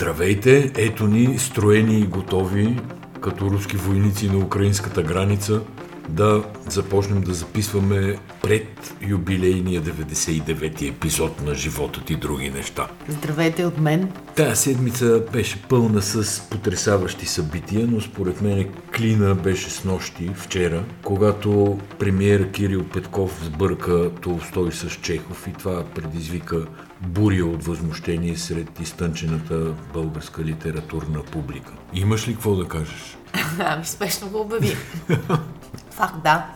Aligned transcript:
Здравейте, 0.00 0.72
ето 0.76 1.06
ни 1.06 1.38
строени 1.38 2.00
и 2.00 2.06
готови 2.06 2.76
като 3.20 3.50
руски 3.50 3.76
войници 3.76 4.30
на 4.30 4.38
украинската 4.38 5.02
граница 5.02 5.60
да 6.08 6.44
започнем 6.68 7.20
да 7.20 7.34
записваме 7.34 8.18
пред 8.42 8.94
юбилейния 9.08 9.82
99-ти 9.82 10.88
епизод 10.88 11.42
на 11.46 11.54
живота 11.54 12.04
ти 12.04 12.16
други 12.16 12.50
неща. 12.50 12.86
Здравейте 13.08 13.64
от 13.64 13.78
мен. 13.78 14.12
Тая 14.36 14.56
седмица 14.56 15.22
беше 15.32 15.62
пълна 15.62 16.02
с 16.02 16.42
потрясаващи 16.50 17.26
събития, 17.26 17.86
но 17.90 18.00
според 18.00 18.40
мен 18.40 18.68
клина 18.96 19.34
беше 19.34 19.70
с 19.70 19.84
нощи 19.84 20.30
вчера, 20.34 20.84
когато 21.04 21.78
премиер 21.98 22.50
Кирил 22.50 22.84
Петков 22.84 23.44
сбърка 23.44 24.10
Толстой 24.20 24.72
с 24.72 24.90
Чехов 24.90 25.46
и 25.48 25.52
това 25.52 25.84
предизвика 25.84 26.66
буря 27.00 27.44
от 27.44 27.64
възмущение 27.64 28.36
сред 28.36 28.80
изтънчената 28.80 29.74
българска 29.92 30.44
литературна 30.44 31.22
публика. 31.22 31.72
Имаш 31.94 32.28
ли 32.28 32.32
какво 32.32 32.56
да 32.56 32.68
кажеш? 32.68 33.18
Ами 33.58 33.84
спешно 33.84 34.28
го 34.28 34.40
обяви. 34.40 34.76
Факт, 35.98 36.22
да. 36.24 36.46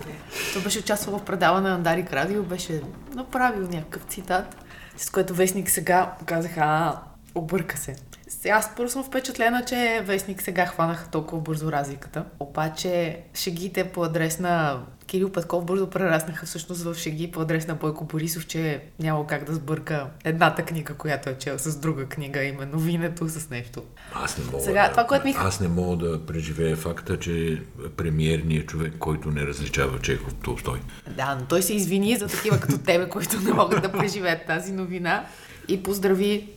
Той 0.52 0.62
беше 0.62 0.78
участвал 0.78 1.18
в 1.18 1.24
предаване 1.24 1.70
на 1.70 1.78
Дарик 1.78 2.12
Радио, 2.12 2.42
беше 2.42 2.82
направил 3.14 3.68
някакъв 3.68 4.02
цитат, 4.02 4.56
с 4.96 5.10
което 5.10 5.34
Вестник 5.34 5.70
сега 5.70 6.12
казаха, 6.26 6.60
а, 6.60 7.00
обърка 7.34 7.78
се. 7.78 7.96
Сега 8.42 8.54
аз 8.54 8.74
първо 8.76 8.90
съм 8.90 9.04
впечатлена, 9.04 9.64
че 9.64 10.02
Вестник 10.04 10.42
сега 10.42 10.66
хванаха 10.66 11.10
толкова 11.10 11.42
бързо 11.42 11.72
разликата. 11.72 12.24
Обаче 12.40 13.18
шегите 13.34 13.84
по 13.84 14.04
адрес 14.04 14.38
на 14.38 14.80
Кирил 15.06 15.32
Петков 15.32 15.64
бързо 15.64 15.90
прераснаха 15.90 16.46
всъщност 16.46 16.82
в 16.82 16.94
шеги 16.94 17.30
по 17.30 17.40
адрес 17.40 17.66
на 17.66 17.74
Бойко 17.74 18.04
Борисов, 18.04 18.46
че 18.46 18.82
няма 19.00 19.26
как 19.26 19.44
да 19.44 19.54
сбърка 19.54 20.06
едната 20.24 20.62
книга, 20.62 20.94
която 20.94 21.30
е 21.30 21.38
чел 21.38 21.58
с 21.58 21.76
друга 21.76 22.06
книга, 22.06 22.44
именно 22.44 22.78
винето 22.78 23.28
с 23.28 23.50
нещо. 23.50 23.82
Аз 24.14 24.38
не 24.38 24.44
мога, 24.44 24.60
Сега, 24.60 24.82
да, 24.82 24.90
това, 24.90 25.04
което 25.06 25.26
ми... 25.26 25.34
аз 25.38 25.60
не 25.60 25.68
мога 25.68 25.96
да 25.96 26.26
преживея 26.26 26.76
факта, 26.76 27.18
че 27.18 27.62
премиерният 27.96 28.66
човек, 28.66 28.94
който 28.98 29.30
не 29.30 29.40
различава 29.40 29.98
Чехов 29.98 30.34
Толстой. 30.34 30.80
Да, 31.16 31.36
но 31.40 31.46
той 31.46 31.62
се 31.62 31.74
извини 31.74 32.16
за 32.16 32.26
такива 32.26 32.60
като 32.60 32.78
тебе, 32.78 33.08
които 33.10 33.40
не 33.40 33.52
могат 33.52 33.82
да 33.82 33.92
преживеят 33.92 34.46
тази 34.46 34.72
новина 34.72 35.26
и 35.68 35.82
поздрави 35.82 36.48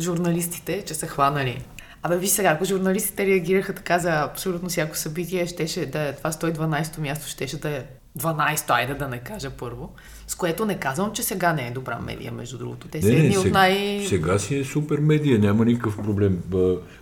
журналистите, 0.00 0.82
че 0.86 0.94
са 0.94 1.06
хванали. 1.06 1.64
Абе, 2.02 2.16
виж 2.18 2.30
сега, 2.30 2.50
ако 2.50 2.64
журналистите 2.64 3.26
реагираха 3.26 3.72
така 3.72 3.98
за 3.98 4.20
абсолютно 4.20 4.68
всяко 4.68 4.96
събитие, 4.96 5.46
щеше 5.46 5.86
да 5.86 6.02
е 6.02 6.12
това 6.12 6.32
112-то 6.32 7.00
място, 7.00 7.28
щеше 7.28 7.60
да 7.60 7.68
е 7.68 7.84
12-то, 8.18 8.72
айде 8.72 8.94
да 8.94 9.08
не 9.08 9.18
кажа 9.18 9.50
първо. 9.50 9.92
С 10.26 10.34
което 10.34 10.64
не 10.64 10.78
казвам, 10.78 11.12
че 11.12 11.22
сега 11.22 11.52
не 11.52 11.66
е 11.66 11.70
добра 11.70 11.98
медия, 11.98 12.32
между 12.32 12.58
другото. 12.58 12.88
Те 12.88 13.02
са 13.02 13.12
едни 13.12 13.38
от 13.38 13.50
най... 13.50 14.04
сега 14.08 14.38
си 14.38 14.58
е 14.58 14.64
супер 14.64 14.98
медия, 14.98 15.38
няма 15.38 15.64
никакъв 15.64 15.96
проблем. 15.96 16.38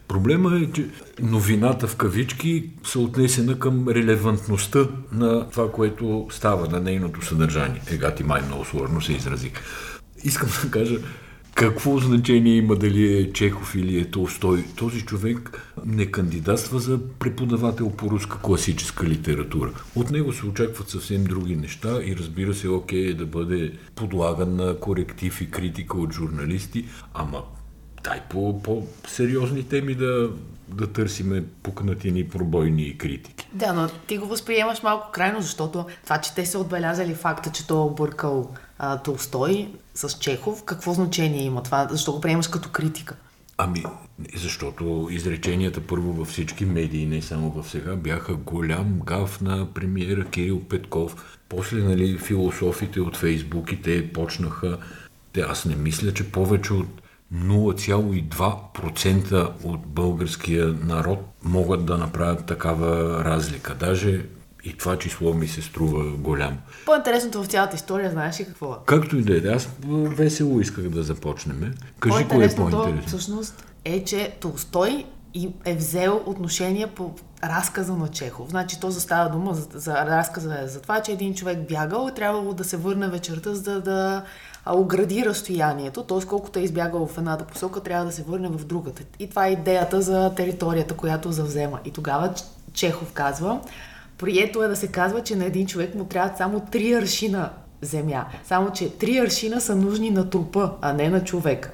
Проблема 0.09 0.59
е, 0.59 0.73
че 0.73 0.87
новината 1.21 1.87
в 1.87 1.97
кавички 1.97 2.71
са 2.85 3.01
отнесена 3.01 3.59
към 3.59 3.89
релевантността 3.89 4.89
на 5.13 5.51
това, 5.51 5.73
което 5.73 6.27
става, 6.31 6.69
на 6.69 6.81
нейното 6.81 7.27
съдържание. 7.27 7.83
Ега 7.91 8.15
ти 8.15 8.25
май 8.25 8.43
много 8.43 8.65
сложно 8.65 9.01
се 9.01 9.13
изразих. 9.13 9.53
Искам 10.25 10.49
да 10.65 10.71
кажа, 10.71 10.97
какво 11.55 11.99
значение 11.99 12.57
има 12.57 12.77
дали 12.77 13.19
е 13.19 13.33
Чехов 13.33 13.75
или 13.75 14.01
е 14.01 14.11
Толстой? 14.11 14.65
Този 14.77 15.01
човек 15.01 15.73
не 15.87 16.07
кандидатства 16.07 16.79
за 16.79 16.99
преподавател 17.19 17.91
по 17.91 18.11
руска 18.11 18.39
класическа 18.39 19.07
литература. 19.07 19.71
От 19.97 20.11
него 20.11 20.33
се 20.33 20.47
очакват 20.47 20.89
съвсем 20.89 21.25
други 21.25 21.57
неща 21.57 22.01
и 22.05 22.17
разбира 22.17 22.55
се, 22.55 22.69
окей 22.69 23.07
е 23.07 23.15
да 23.15 23.27
бъде 23.27 23.73
подлаган 23.95 24.57
на 24.57 24.81
коректив 24.81 25.41
и 25.41 25.51
критика 25.51 25.99
от 25.99 26.13
журналисти, 26.13 26.85
ама 27.15 27.43
дай 28.05 28.21
по, 28.31 28.63
по-сериозни 28.63 29.63
теми 29.63 29.95
да, 29.95 30.31
да 30.69 30.87
търсиме 30.87 31.45
пукнатини, 31.63 32.29
пробойни 32.29 32.99
критики. 32.99 33.49
Да, 33.53 33.73
но 33.73 33.89
ти 34.07 34.19
го 34.19 34.27
възприемаш 34.27 34.83
малко 34.83 35.11
крайно, 35.13 35.43
защото 35.43 35.87
това, 36.05 36.19
че 36.19 36.35
те 36.35 36.47
са 36.47 36.59
отбелязали 36.59 37.15
факта, 37.15 37.51
че 37.53 37.67
той 37.67 37.79
е 37.79 37.81
объркал 37.81 38.51
а, 38.79 38.99
Толстой 38.99 39.69
с 39.95 40.19
Чехов, 40.19 40.65
какво 40.65 40.93
значение 40.93 41.43
има 41.43 41.63
това? 41.63 41.89
Защо 41.91 42.13
го 42.13 42.21
приемаш 42.21 42.49
като 42.49 42.69
критика? 42.69 43.17
Ами, 43.59 43.85
защото 44.37 45.09
изреченията 45.11 45.81
първо 45.81 46.13
във 46.13 46.29
всички 46.29 46.65
медии, 46.65 47.07
не 47.07 47.23
само 47.23 47.51
в 47.51 47.71
сега, 47.71 47.97
бяха 47.97 48.35
голям 48.35 49.01
гаф 49.05 49.41
на 49.41 49.67
премиера 49.75 50.25
Кирил 50.25 50.61
Петков. 50.61 51.39
После, 51.49 51.79
нали, 51.79 52.19
философите 52.19 53.01
от 53.01 53.17
Фейсбук 53.17 53.73
и 53.73 53.83
те 53.83 54.13
почнаха, 54.13 54.79
те, 55.33 55.41
аз 55.41 55.65
не 55.65 55.77
мисля, 55.77 56.15
че 56.15 56.33
повече 56.33 56.73
от 56.73 57.03
0,2% 57.35 59.65
от 59.65 59.87
българския 59.87 60.67
народ 60.67 61.19
могат 61.45 61.87
да 61.87 61.99
направят 61.99 62.47
такава 62.47 63.25
разлика. 63.25 63.75
Даже 63.75 64.27
и 64.65 64.77
това 64.77 64.99
число 64.99 65.35
ми 65.35 65.49
се 65.49 65.63
струва 65.63 66.05
голямо. 66.05 66.57
По-интересното 66.87 67.43
в 67.43 67.47
цялата 67.47 67.77
история, 67.77 68.11
знаеш 68.11 68.41
ли 68.41 68.45
какво 68.45 68.73
е? 68.73 68.77
Както 68.87 69.17
и 69.17 69.23
да 69.23 69.37
е, 69.37 69.55
аз 69.55 69.69
весело 69.89 70.61
исках 70.61 70.89
да 70.89 71.03
започнем. 71.03 71.75
Кажи 72.01 72.29
кое 72.29 72.45
е 72.45 72.55
по-интересно. 72.57 73.03
всъщност 73.07 73.65
е, 73.85 74.05
че 74.05 74.37
Толстой 74.41 75.05
и 75.35 75.51
е 75.65 75.75
взел 75.75 76.23
отношение 76.27 76.87
по 76.87 77.15
разказа 77.45 77.93
на 77.93 78.09
Чехов. 78.09 78.49
Значи 78.51 78.81
то 78.81 78.91
застава 78.91 79.31
дума 79.31 79.55
за, 79.55 79.67
за 79.75 79.95
разказа 79.95 80.61
е 80.63 80.69
за 80.69 80.81
това, 80.81 81.01
че 81.01 81.13
един 81.13 81.35
човек 81.35 81.59
бягал 81.69 82.09
и 82.11 82.15
трябвало 82.15 82.53
да 82.53 82.65
се 82.65 82.77
върне 82.77 83.09
вечерта, 83.09 83.55
за 83.55 83.81
да, 83.81 84.25
огради 84.67 85.25
разстоянието, 85.25 86.03
т.е. 86.03 86.27
колкото 86.27 86.59
е 86.59 86.63
избягал 86.63 87.07
в 87.07 87.19
едната 87.19 87.45
посока, 87.45 87.81
трябва 87.81 88.07
да 88.07 88.13
се 88.13 88.23
върне 88.23 88.49
в 88.49 88.65
другата. 88.65 89.03
И 89.19 89.31
това 89.31 89.47
е 89.47 89.53
идеята 89.53 90.03
за 90.03 90.35
територията, 90.35 90.95
която 90.95 91.33
завзема. 91.33 91.81
И 91.85 91.91
тогава 91.91 92.35
Чехов 92.73 93.13
казва, 93.13 93.61
прието 94.25 94.63
е 94.63 94.69
да 94.69 94.77
се 94.77 94.87
казва, 94.87 95.23
че 95.23 95.37
на 95.37 95.45
един 95.45 95.67
човек 95.67 95.95
му 95.95 96.05
трябват 96.05 96.37
само 96.37 96.61
три 96.61 96.93
аршина 96.93 97.51
земя. 97.83 98.27
Само, 98.45 98.71
че 98.71 98.91
три 98.91 99.19
аршина 99.19 99.61
са 99.61 99.77
нужни 99.77 100.11
на 100.11 100.31
трупа, 100.31 100.73
а 100.81 100.93
не 100.93 101.09
на 101.09 101.25
човека. 101.25 101.71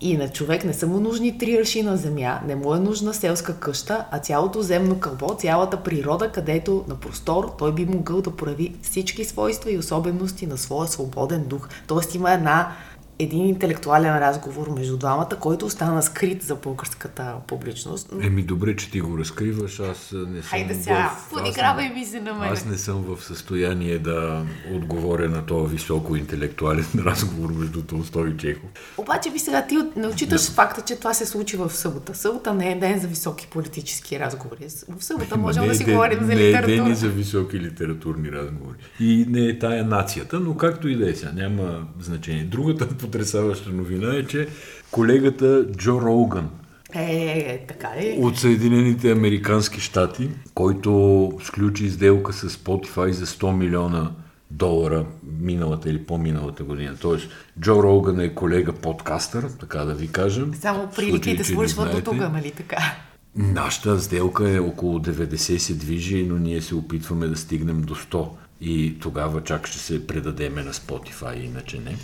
И 0.00 0.16
на 0.16 0.28
човек 0.28 0.64
не 0.64 0.72
са 0.72 0.86
му 0.86 1.00
нужни 1.00 1.38
три 1.38 1.58
аршина 1.58 1.96
земя, 1.96 2.40
не 2.46 2.54
му 2.54 2.74
е 2.74 2.78
нужна 2.78 3.14
селска 3.14 3.56
къща, 3.56 4.04
а 4.10 4.18
цялото 4.18 4.62
земно 4.62 5.00
кълбо, 5.00 5.34
цялата 5.38 5.76
природа, 5.76 6.28
където 6.28 6.84
на 6.88 6.94
простор 6.94 7.54
той 7.58 7.74
би 7.74 7.86
могъл 7.86 8.22
да 8.22 8.36
прояви 8.36 8.74
всички 8.82 9.24
свойства 9.24 9.72
и 9.72 9.78
особености 9.78 10.46
на 10.46 10.58
своя 10.58 10.88
свободен 10.88 11.44
дух. 11.44 11.68
Тоест 11.86 12.14
има 12.14 12.32
една 12.32 12.72
един 13.20 13.46
интелектуален 13.46 14.18
разговор 14.18 14.68
между 14.68 14.96
двамата, 14.96 15.36
който 15.40 15.66
остана 15.66 16.02
скрит 16.02 16.42
за 16.42 16.54
българската 16.54 17.34
публичност. 17.46 18.12
Еми 18.22 18.42
добре, 18.42 18.76
че 18.76 18.90
ти 18.90 19.00
го 19.00 19.18
разкриваш, 19.18 19.80
аз 19.80 20.12
не 20.12 20.42
съм 20.42 20.42
Хайде 20.42 20.74
сега, 20.74 21.10
в... 21.18 21.30
подигравай 21.30 21.88
ми 21.88 22.04
се 22.04 22.20
на 22.20 22.34
мен. 22.34 22.52
Аз 22.52 22.64
не 22.64 22.78
съм 22.78 23.04
в 23.04 23.24
състояние 23.24 23.98
да 23.98 24.42
отговоря 24.72 25.28
на 25.28 25.46
този 25.46 25.72
високо 25.72 26.16
интелектуален 26.16 26.86
разговор 26.98 27.50
между 27.50 27.82
Толстой 27.82 28.30
и 28.30 28.36
Чехов. 28.36 28.70
Обаче 28.98 29.30
ви 29.30 29.38
сега 29.38 29.66
ти 29.66 29.78
не 29.96 30.06
отчиташ 30.06 30.50
факта, 30.50 30.82
че 30.82 30.96
това 30.96 31.14
се 31.14 31.26
случи 31.26 31.56
в 31.56 31.70
събота. 31.70 32.14
Събота 32.14 32.54
не 32.54 32.72
е 32.72 32.78
ден 32.78 33.00
за 33.00 33.06
високи 33.08 33.46
политически 33.46 34.20
разговори. 34.20 34.66
В 34.90 35.04
събота 35.04 35.36
можем 35.36 35.64
да 35.64 35.70
е 35.70 35.74
си 35.74 35.84
ден- 35.84 35.92
говорим 35.92 36.18
за 36.20 36.26
Не 36.26 36.34
е 36.34 36.36
ден 36.36 36.44
и 36.44 36.48
литература. 36.48 36.94
за 36.94 37.08
високи 37.08 37.60
литературни 37.60 38.32
разговори. 38.32 38.76
И 39.00 39.26
не 39.28 39.40
е 39.40 39.58
тая 39.58 39.84
нацията, 39.84 40.40
но 40.40 40.56
както 40.56 40.88
и 40.88 40.96
да 40.96 41.10
е 41.10 41.14
сега, 41.14 41.32
няма 41.32 41.86
значение. 42.00 42.44
Другата 42.44 42.88
потрясаваща 43.10 43.70
новина 43.70 44.14
е, 44.14 44.26
че 44.26 44.48
колегата 44.90 45.66
Джо 45.76 46.00
Роуган 46.00 46.50
Е, 46.94 47.02
е, 47.02 47.38
е, 47.38 47.66
така 47.68 47.88
е. 47.96 48.16
от 48.20 48.38
Съединените 48.38 49.12
Американски 49.12 49.80
щати, 49.80 50.28
който 50.54 51.32
сключи 51.44 51.88
сделка 51.88 52.32
с 52.32 52.48
Spotify 52.48 53.10
за 53.10 53.26
100 53.26 53.56
милиона 53.56 54.10
долара 54.50 55.06
миналата 55.40 55.90
или 55.90 55.98
по-миналата 55.98 56.64
година. 56.64 56.96
Тоест, 57.00 57.28
Джо 57.60 57.82
Роган 57.82 58.20
е 58.20 58.34
колега 58.34 58.72
подкастър, 58.72 59.48
така 59.60 59.78
да 59.78 59.94
ви 59.94 60.08
кажем. 60.08 60.54
Само 60.54 60.88
приликите 60.96 61.44
свършват 61.44 61.86
до 61.86 61.90
знаете. 61.90 62.04
тук, 62.04 62.32
нали 62.32 62.50
така? 62.50 62.96
Нашата 63.36 63.98
сделка 63.98 64.50
е 64.50 64.58
около 64.58 64.98
90 64.98 65.58
се 65.58 65.74
движи, 65.74 66.26
но 66.28 66.38
ние 66.38 66.62
се 66.62 66.74
опитваме 66.74 67.26
да 67.26 67.36
стигнем 67.36 67.82
до 67.82 67.94
100 67.94 68.28
и 68.60 68.98
тогава 69.00 69.44
чак 69.44 69.66
ще 69.66 69.78
се 69.78 70.06
предадеме 70.06 70.62
на 70.62 70.72
Spotify, 70.72 71.44
иначе 71.44 71.78
не. 71.78 71.96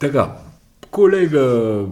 Така, 0.00 0.30
колега 0.90 1.84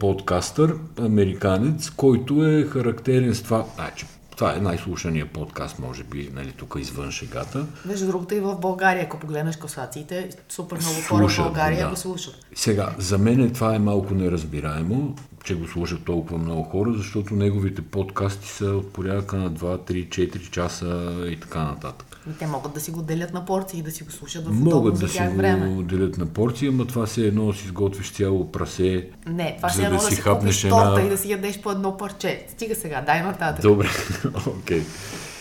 подкастър, 0.00 0.74
американец, 0.98 1.90
който 1.90 2.46
е 2.46 2.62
характерен 2.64 3.34
с 3.34 3.42
това, 3.42 3.64
значи, 3.74 4.06
това 4.30 4.54
е 4.56 4.60
най-слушания 4.60 5.26
подкаст, 5.26 5.78
може 5.78 6.04
би, 6.04 6.30
нали, 6.34 6.52
тук 6.52 6.76
извън 6.78 7.10
шегата. 7.10 7.66
Между 7.84 8.06
другото 8.06 8.34
и 8.34 8.40
в 8.40 8.56
България, 8.60 9.04
ако 9.04 9.18
погледнеш 9.18 9.56
класациите, 9.56 10.30
супер 10.48 10.78
много 10.78 11.00
хора 11.08 11.28
в 11.28 11.36
България 11.36 11.84
да. 11.84 11.90
го 11.90 11.96
слушат. 11.96 12.34
Сега, 12.54 12.94
за 12.98 13.18
мен 13.18 13.50
това 13.50 13.74
е 13.74 13.78
малко 13.78 14.14
неразбираемо, 14.14 15.16
че 15.44 15.54
го 15.54 15.68
слушат 15.68 16.04
толкова 16.04 16.38
много 16.38 16.62
хора, 16.62 16.92
защото 16.92 17.34
неговите 17.34 17.82
подкасти 17.82 18.48
са 18.48 18.66
от 18.66 18.92
порядъка 18.92 19.36
на 19.36 19.50
2, 19.50 19.92
3, 19.92 20.08
4 20.08 20.50
часа 20.50 21.12
и 21.30 21.40
така 21.40 21.64
нататък. 21.64 22.11
Те 22.38 22.46
могат 22.46 22.74
да 22.74 22.80
си 22.80 22.90
го 22.90 23.02
делят 23.02 23.32
на 23.32 23.44
порции 23.44 23.80
и 23.80 23.82
да 23.82 23.90
си 23.90 24.04
го 24.04 24.10
слушат 24.10 24.46
в 24.46 24.50
Могат 24.52 25.00
да 25.00 25.08
си 25.08 25.18
го 25.20 25.36
време. 25.36 25.82
делят 25.82 26.18
на 26.18 26.26
порции, 26.26 26.68
ама 26.68 26.86
това 26.86 27.06
се 27.06 27.26
едно 27.26 27.52
си 27.52 27.64
изготвиш 27.64 28.12
цяло 28.12 28.52
прасе. 28.52 29.08
Не, 29.26 29.56
това 29.56 29.68
ще 29.68 29.82
е 29.82 29.84
едно 29.84 29.98
да 29.98 30.04
си 30.04 30.14
си 30.14 30.20
хапнеш 30.20 30.64
една- 30.64 31.02
и 31.06 31.08
да 31.08 31.18
си 31.18 31.30
ядеш 31.30 31.60
по 31.60 31.70
едно 31.70 31.96
парче. 31.96 32.46
Стига 32.48 32.74
сега, 32.74 33.02
дай 33.06 33.22
нататък. 33.22 33.62
Добре, 33.62 33.88
окей. 34.48 34.82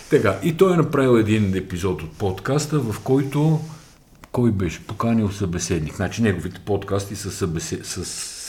Така, 0.10 0.40
и 0.44 0.58
той 0.58 0.74
е 0.74 0.78
направил 0.78 1.18
един 1.18 1.56
епизод 1.56 2.02
от 2.02 2.12
подкаста, 2.12 2.80
в 2.80 3.00
който 3.00 3.60
кой 4.32 4.52
беше 4.52 4.88
поканил 4.88 5.32
събеседник. 5.32 5.96
Значи 5.96 6.22
неговите 6.22 6.60
подкасти 6.60 7.16
са, 7.16 7.32
събесе... 7.32 7.84
са 7.84 8.06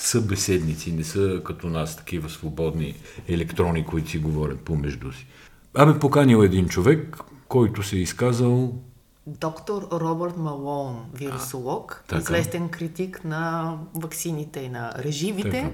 събеседници, 0.07 0.93
не 0.93 1.05
са 1.05 1.41
като 1.45 1.67
нас 1.67 1.97
такива 1.97 2.31
свободни 2.31 2.95
електрони, 3.29 3.87
които 3.87 4.11
си 4.11 4.19
говорят 4.19 4.61
помежду 4.61 5.13
си. 5.13 5.27
Абе, 5.75 5.99
поканил 5.99 6.39
един 6.39 6.69
човек, 6.69 7.17
който 7.53 7.83
се 7.83 7.97
е 7.97 8.01
изказал 8.01 8.73
Доктор 9.27 9.89
Робърт 9.93 10.37
Малон, 10.37 11.05
вирусолог, 11.15 12.05
така. 12.09 12.23
известен 12.23 12.69
критик 12.69 13.25
на 13.25 13.75
ваксините 13.95 14.61
и 14.61 14.69
на 14.69 14.93
режимите. 14.99 15.51
Така. 15.51 15.69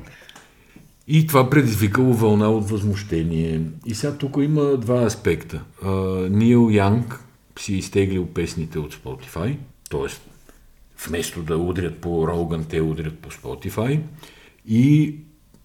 И 1.09 1.27
това 1.27 1.51
предизвикало 1.51 2.15
вълна 2.15 2.51
от 2.51 2.71
възмущение. 2.71 3.63
И 3.87 3.95
сега 3.95 4.13
тук 4.13 4.37
има 4.41 4.77
два 4.77 5.03
аспекта. 5.03 5.65
А, 5.83 5.91
Нил 6.31 6.69
Янг 6.71 7.25
си 7.59 7.75
изтеглил 7.75 8.27
песните 8.27 8.79
от 8.79 8.95
Spotify, 8.95 9.57
т.е. 9.91 10.09
вместо 11.09 11.43
да 11.43 11.57
удрят 11.57 11.99
по 11.99 12.29
Роган, 12.29 12.65
те 12.65 12.81
удрят 12.81 13.19
по 13.19 13.31
Spotify. 13.31 14.01
И 14.67 15.15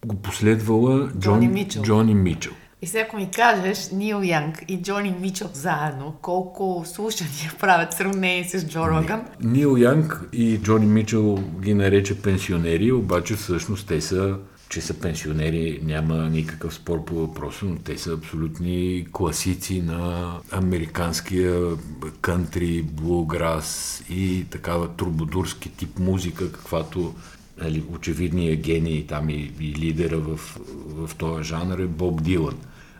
го 0.06 0.16
последвала 0.16 1.08
Джон, 1.08 1.20
Джони 1.20 1.48
Мичел. 1.48 1.82
Джони 1.82 2.14
Мичел. 2.16 2.54
И 2.84 2.88
сега 2.88 3.04
ако 3.04 3.18
ми 3.18 3.30
кажеш 3.32 3.90
Нил 3.92 4.22
Янг 4.24 4.64
и 4.68 4.82
Джони 4.82 5.16
Мичел 5.22 5.50
заедно, 5.54 6.16
колко 6.22 6.84
слушания 6.86 7.54
правят 7.60 7.94
сравнение 7.94 8.44
с 8.44 8.68
Джо 8.68 8.88
Роган, 8.88 9.26
Нил 9.42 9.78
Янг 9.78 10.22
и 10.34 10.58
Джони 10.58 10.86
Мичел 10.86 11.38
ги 11.62 11.74
нарече 11.74 12.22
пенсионери, 12.22 12.92
обаче 12.92 13.36
всъщност 13.36 13.88
те 13.88 14.02
са, 14.02 14.38
че 14.70 14.82
са 14.82 14.94
пенсионери, 14.94 15.80
няма 15.84 16.16
никакъв 16.16 16.74
спор 16.74 17.06
по 17.06 17.16
въпроса, 17.16 17.66
но 17.66 17.76
те 17.76 17.98
са 17.98 18.14
абсолютни 18.14 19.08
класици 19.12 19.82
на 19.82 20.32
американския 20.52 21.62
кънтри, 22.22 22.82
блуграс 22.82 24.04
и 24.10 24.46
такава 24.50 24.88
трубодурски 24.88 25.70
тип 25.70 26.00
музика, 26.00 26.52
каквато 26.52 27.14
нали, 27.62 27.84
очевидният 27.96 28.60
гений 28.60 29.08
там 29.08 29.30
и, 29.30 29.52
и 29.60 29.76
лидера 29.76 30.18
в, 30.18 30.38
в 30.88 31.16
този 31.16 31.44
жанр 31.44 31.80
е 31.80 31.88
Боб 31.88 32.24
Дилан. 32.24 32.58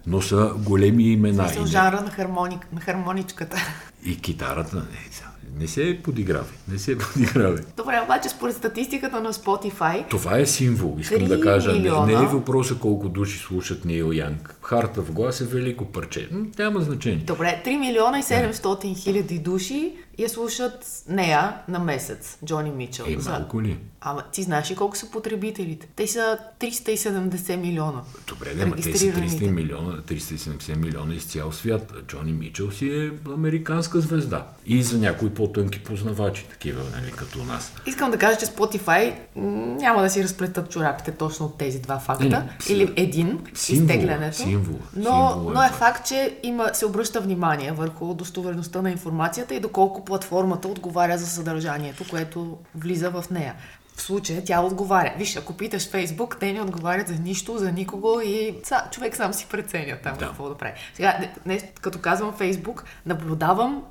Но 0.08 0.22
са 0.22 0.54
големи 0.58 1.04
имена. 1.04 1.44
не- 1.62 1.66
жанра 1.66 2.02
на, 2.02 2.12
хармоник, 2.12 2.68
на 2.74 2.82
хармоничката. 2.82 3.58
и 4.06 4.22
китарата, 4.22 4.76
не, 4.76 4.82
сега, 5.12 5.28
не 5.60 5.68
се 5.68 6.00
подигравай, 6.04 6.52
не 6.68 6.80
се 6.80 6.98
подигравай. 6.98 7.64
Добре, 7.78 8.02
обаче 8.04 8.30
според 8.30 8.56
статистиката 8.56 9.22
на 9.22 9.34
Spotify, 9.34 10.10
Това 10.10 10.38
е 10.38 10.46
символ, 10.46 10.98
искам 11.00 11.26
да 11.26 11.42
кажа. 11.42 11.72
Не, 11.72 11.80
милиона. 11.80 12.06
не 12.06 12.14
е 12.14 12.28
въпроса 12.28 12.76
колко 12.76 13.10
души 13.10 13.40
слушат 13.40 13.86
Нил 13.86 14.12
Янг. 14.12 14.56
Харта 14.62 15.02
в 15.02 15.12
глас 15.12 15.42
е 15.42 15.46
велико 15.46 15.86
парче. 15.86 16.30
Няма 16.60 16.82
значение. 16.82 17.24
добре, 17.28 17.62
3 17.66 17.80
милиона 17.80 18.20
и 18.20 18.24
700 18.24 18.98
хиляди 18.98 19.40
души 19.40 19.94
я 20.18 20.30
слушат 20.30 21.04
нея 21.10 21.54
на 21.68 21.80
месец, 21.80 22.38
Джони 22.46 22.72
Мичел. 22.72 23.06
Е, 23.08 23.18
малко 23.30 23.62
ли? 23.62 23.78
Ама 24.02 24.24
ти 24.32 24.44
знаеш 24.44 24.72
ли 24.72 24.76
колко 24.76 24.98
са 24.98 25.12
потребителите? 25.12 25.88
Те 25.96 26.08
са 26.08 26.38
370 26.60 27.56
милиона. 27.56 28.02
Добре, 28.28 28.54
да, 28.54 28.66
ма 28.68 28.76
те 28.76 28.82
са 28.82 28.90
300 28.90 29.16
Регистрираните. 29.16 29.52
милиона, 29.52 30.02
370 30.02 30.76
милиона 30.76 31.16
из 31.16 31.24
цял 31.24 31.52
свят. 31.52 31.94
Джони 32.08 32.34
Мичел 32.34 32.72
си 32.72 32.90
е 32.90 33.12
американска 33.34 34.00
звезда. 34.02 34.48
И 34.66 34.84
за 34.84 34.98
някои 34.98 35.30
по-тънки 35.44 35.84
познавачи, 35.84 36.46
такива, 36.50 36.84
нали, 36.96 37.12
като 37.12 37.44
нас. 37.44 37.74
Искам 37.86 38.12
да 38.12 38.18
кажа, 38.18 38.38
че 38.38 38.46
Spotify 38.46 39.14
няма 39.36 40.02
да 40.02 40.10
си 40.10 40.24
разплетат 40.24 40.70
чорапите 40.72 41.12
точно 41.12 41.46
от 41.46 41.58
тези 41.58 41.80
два 41.80 42.00
факта. 42.00 42.24
Не, 42.26 42.50
Или 42.70 42.94
един, 42.96 43.40
символа, 43.54 43.94
изтеглянето. 43.94 44.38
символа, 44.38 44.80
но, 44.96 45.04
символа 45.04 45.54
но 45.54 45.64
е 45.64 45.66
е 45.66 45.70
това. 45.70 45.78
факт, 45.80 46.08
че 46.08 46.38
има, 46.44 46.70
се 46.74 46.86
обръща 46.86 47.22
внимание 47.22 47.72
върху 47.72 48.14
достоверността 48.14 48.82
на 48.82 48.92
информацията 48.92 49.56
и 49.56 49.60
доколко 49.60 50.06
платформата 50.06 50.68
отговаря 50.68 51.18
за 51.18 51.26
съдържанието, 51.28 52.04
което 52.10 52.58
влиза 52.76 53.10
в 53.10 53.26
нея. 53.32 53.56
В 53.96 54.02
случая 54.02 54.44
тя 54.44 54.62
отговаря. 54.62 55.14
Виж, 55.18 55.36
ако 55.36 55.54
питаш 55.54 55.90
Фейсбук, 55.90 56.38
те 56.40 56.54
не 56.54 56.62
отговарят 56.62 57.08
за 57.08 57.14
нищо, 57.14 57.58
за 57.58 57.72
никого 57.72 58.22
и 58.22 58.56
са, 58.64 58.84
човек 58.92 59.16
сам 59.16 59.34
си 59.34 59.48
преценя 59.52 59.98
там 60.04 60.14
Да. 60.20 60.26
какво 60.26 60.50
да 60.50 60.56
прави. 60.56 60.74
Сега, 60.94 61.18
не, 61.20 61.34
не, 61.46 61.60
като 61.82 62.00
казвам 62.00 62.34
Фейсбук, 62.34 62.84
наблюдавам 63.06 63.84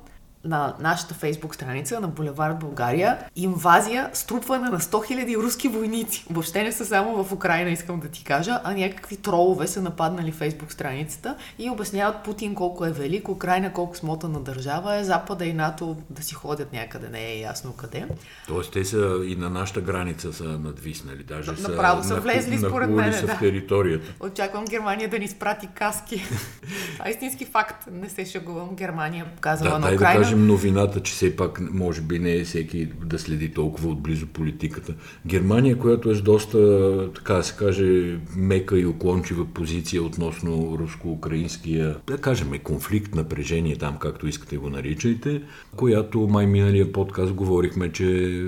на 0.43 0.73
нашата 0.79 1.13
фейсбук 1.13 1.55
страница 1.55 1.99
на 1.99 2.07
Булевард 2.07 2.59
България 2.59 3.17
инвазия, 3.35 4.09
струпване 4.13 4.69
на 4.69 4.79
100 4.79 4.91
000 5.25 5.43
руски 5.43 5.67
войници. 5.67 6.25
Въобще 6.29 6.63
не 6.63 6.71
са 6.71 6.85
само 6.85 7.23
в 7.23 7.31
Украина, 7.31 7.69
искам 7.69 7.99
да 7.99 8.07
ти 8.07 8.23
кажа, 8.23 8.59
а 8.63 8.73
някакви 8.73 9.17
тролове 9.17 9.67
са 9.67 9.81
нападнали 9.81 10.31
фейсбук 10.31 10.71
страницата 10.71 11.35
и 11.59 11.69
обясняват 11.69 12.23
Путин 12.23 12.55
колко 12.55 12.85
е 12.85 12.91
велик, 12.91 13.29
Украина 13.29 13.73
колко 13.73 13.97
смотана 13.97 14.39
държава 14.39 14.95
е, 14.95 15.03
Запада 15.03 15.45
и 15.45 15.53
НАТО 15.53 15.97
да 16.09 16.23
си 16.23 16.33
ходят 16.35 16.73
някъде, 16.73 17.09
не 17.09 17.25
е 17.25 17.39
ясно 17.39 17.73
къде. 17.73 18.05
Тоест 18.47 18.73
те 18.73 18.85
са 18.85 19.21
и 19.27 19.35
на 19.35 19.49
нашата 19.49 19.81
граница 19.81 20.33
са 20.33 20.43
надвиснали. 20.43 21.23
Даже 21.23 21.51
На- 21.51 21.57
са, 21.57 21.69
направо 21.69 22.03
са 22.03 22.15
влезли, 22.15 22.57
според 22.57 22.89
мен, 22.89 23.13
са 23.13 23.25
да. 23.25 23.35
в 23.35 23.39
територията. 23.39 24.13
Очаквам 24.19 24.65
Германия 24.65 25.09
да 25.09 25.19
ни 25.19 25.27
спрати 25.27 25.67
каски. 25.75 26.23
Това 26.93 27.07
е 27.07 27.11
истински 27.11 27.45
факт. 27.45 27.87
Не 27.91 28.09
се 28.09 28.25
шагувам. 28.25 28.75
Германия 28.75 29.25
казала 29.39 29.69
Да, 29.71 29.79
на 29.79 29.89
да 29.89 29.95
Украина. 29.95 30.32
Кажем 30.33 30.47
новината, 30.47 30.99
че 30.99 31.13
все 31.13 31.35
пак 31.35 31.61
може 31.73 32.01
би 32.01 32.19
не 32.19 32.35
е 32.35 32.43
всеки 32.43 32.85
да 33.05 33.19
следи 33.19 33.53
толкова 33.53 33.89
отблизо 33.89 34.27
политиката. 34.27 34.93
Германия, 35.25 35.77
която 35.77 36.11
е 36.11 36.15
с 36.15 36.21
доста, 36.21 37.09
така 37.15 37.33
да 37.33 37.43
се 37.43 37.55
каже, 37.55 38.17
мека 38.35 38.79
и 38.79 38.85
уклончива 38.85 39.45
позиция 39.45 40.03
относно 40.03 40.77
руско-украинския, 40.79 41.95
да 42.07 42.17
кажем, 42.17 42.59
конфликт, 42.63 43.15
напрежение 43.15 43.75
там, 43.75 43.97
както 43.99 44.27
искате 44.27 44.57
го 44.57 44.69
наричайте, 44.69 45.41
която 45.75 46.19
май 46.19 46.47
миналия 46.47 46.91
подкаст 46.91 47.33
говорихме, 47.33 47.91
че 47.91 48.39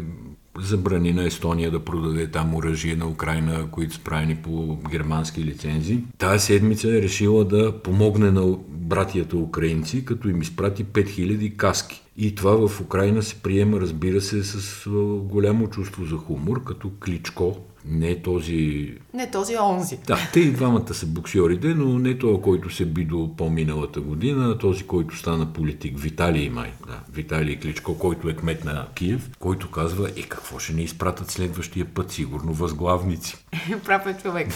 забрани 0.60 1.14
на 1.14 1.24
Естония 1.24 1.72
да 1.72 1.80
продаде 1.80 2.28
там 2.28 2.56
оръжие 2.56 2.96
на 2.96 3.08
Украина, 3.08 3.68
които 3.72 3.94
са 3.94 4.00
правени 4.00 4.36
по 4.36 4.78
германски 4.92 5.44
лицензи. 5.44 6.04
Тая 6.18 6.40
седмица 6.40 6.90
е 6.90 7.02
решила 7.02 7.46
да 7.46 7.82
помогне 7.84 8.32
на 8.32 8.58
братията 8.70 9.38
украинци, 9.38 10.06
като 10.06 10.30
им 10.30 10.42
изпрати 10.42 10.86
5000 10.86 11.56
каски. 11.56 12.02
И 12.18 12.36
това 12.36 12.68
в 12.68 12.82
Украина 12.82 13.24
се 13.24 13.36
приема, 13.36 13.80
разбира 13.80 14.22
се, 14.22 14.44
с 14.44 14.90
голямо 15.24 15.70
чувство 15.70 16.06
за 16.06 16.16
хумор, 16.16 16.64
като 16.64 16.92
Кличко, 17.06 17.58
не 17.88 18.22
този... 18.22 18.94
Не, 19.14 19.32
този 19.32 19.54
е 19.54 19.60
онзи. 19.60 19.98
Да, 20.08 20.30
те 20.34 20.40
и 20.40 20.52
двамата 20.52 20.94
са 20.94 21.06
боксьорите, 21.06 21.68
но 21.68 22.00
не 22.00 22.18
този, 22.18 22.42
който 22.42 22.70
се 22.70 22.86
би 22.86 23.06
до 23.06 23.36
по-миналата 23.38 24.02
година, 24.02 24.52
а 24.52 24.58
този, 24.58 24.84
който 24.84 25.18
стана 25.18 25.54
политик, 25.54 26.00
Виталий 26.00 26.50
Май. 26.50 26.74
Да, 26.88 27.00
Виталий 27.14 27.60
Кличко, 27.60 27.98
който 27.98 28.30
е 28.30 28.36
кмет 28.36 28.66
на 28.66 28.88
Киев, 28.96 29.30
който 29.40 29.72
казва, 29.72 30.10
е 30.16 30.22
какво 30.22 30.60
ще 30.60 30.74
ни 30.74 30.84
изпратят 30.84 31.32
следващия 31.32 31.86
път, 31.86 32.12
сигурно 32.12 32.54
възглавници. 32.54 33.38
Прав 33.86 34.08
е 34.08 34.18
човек. 34.22 34.48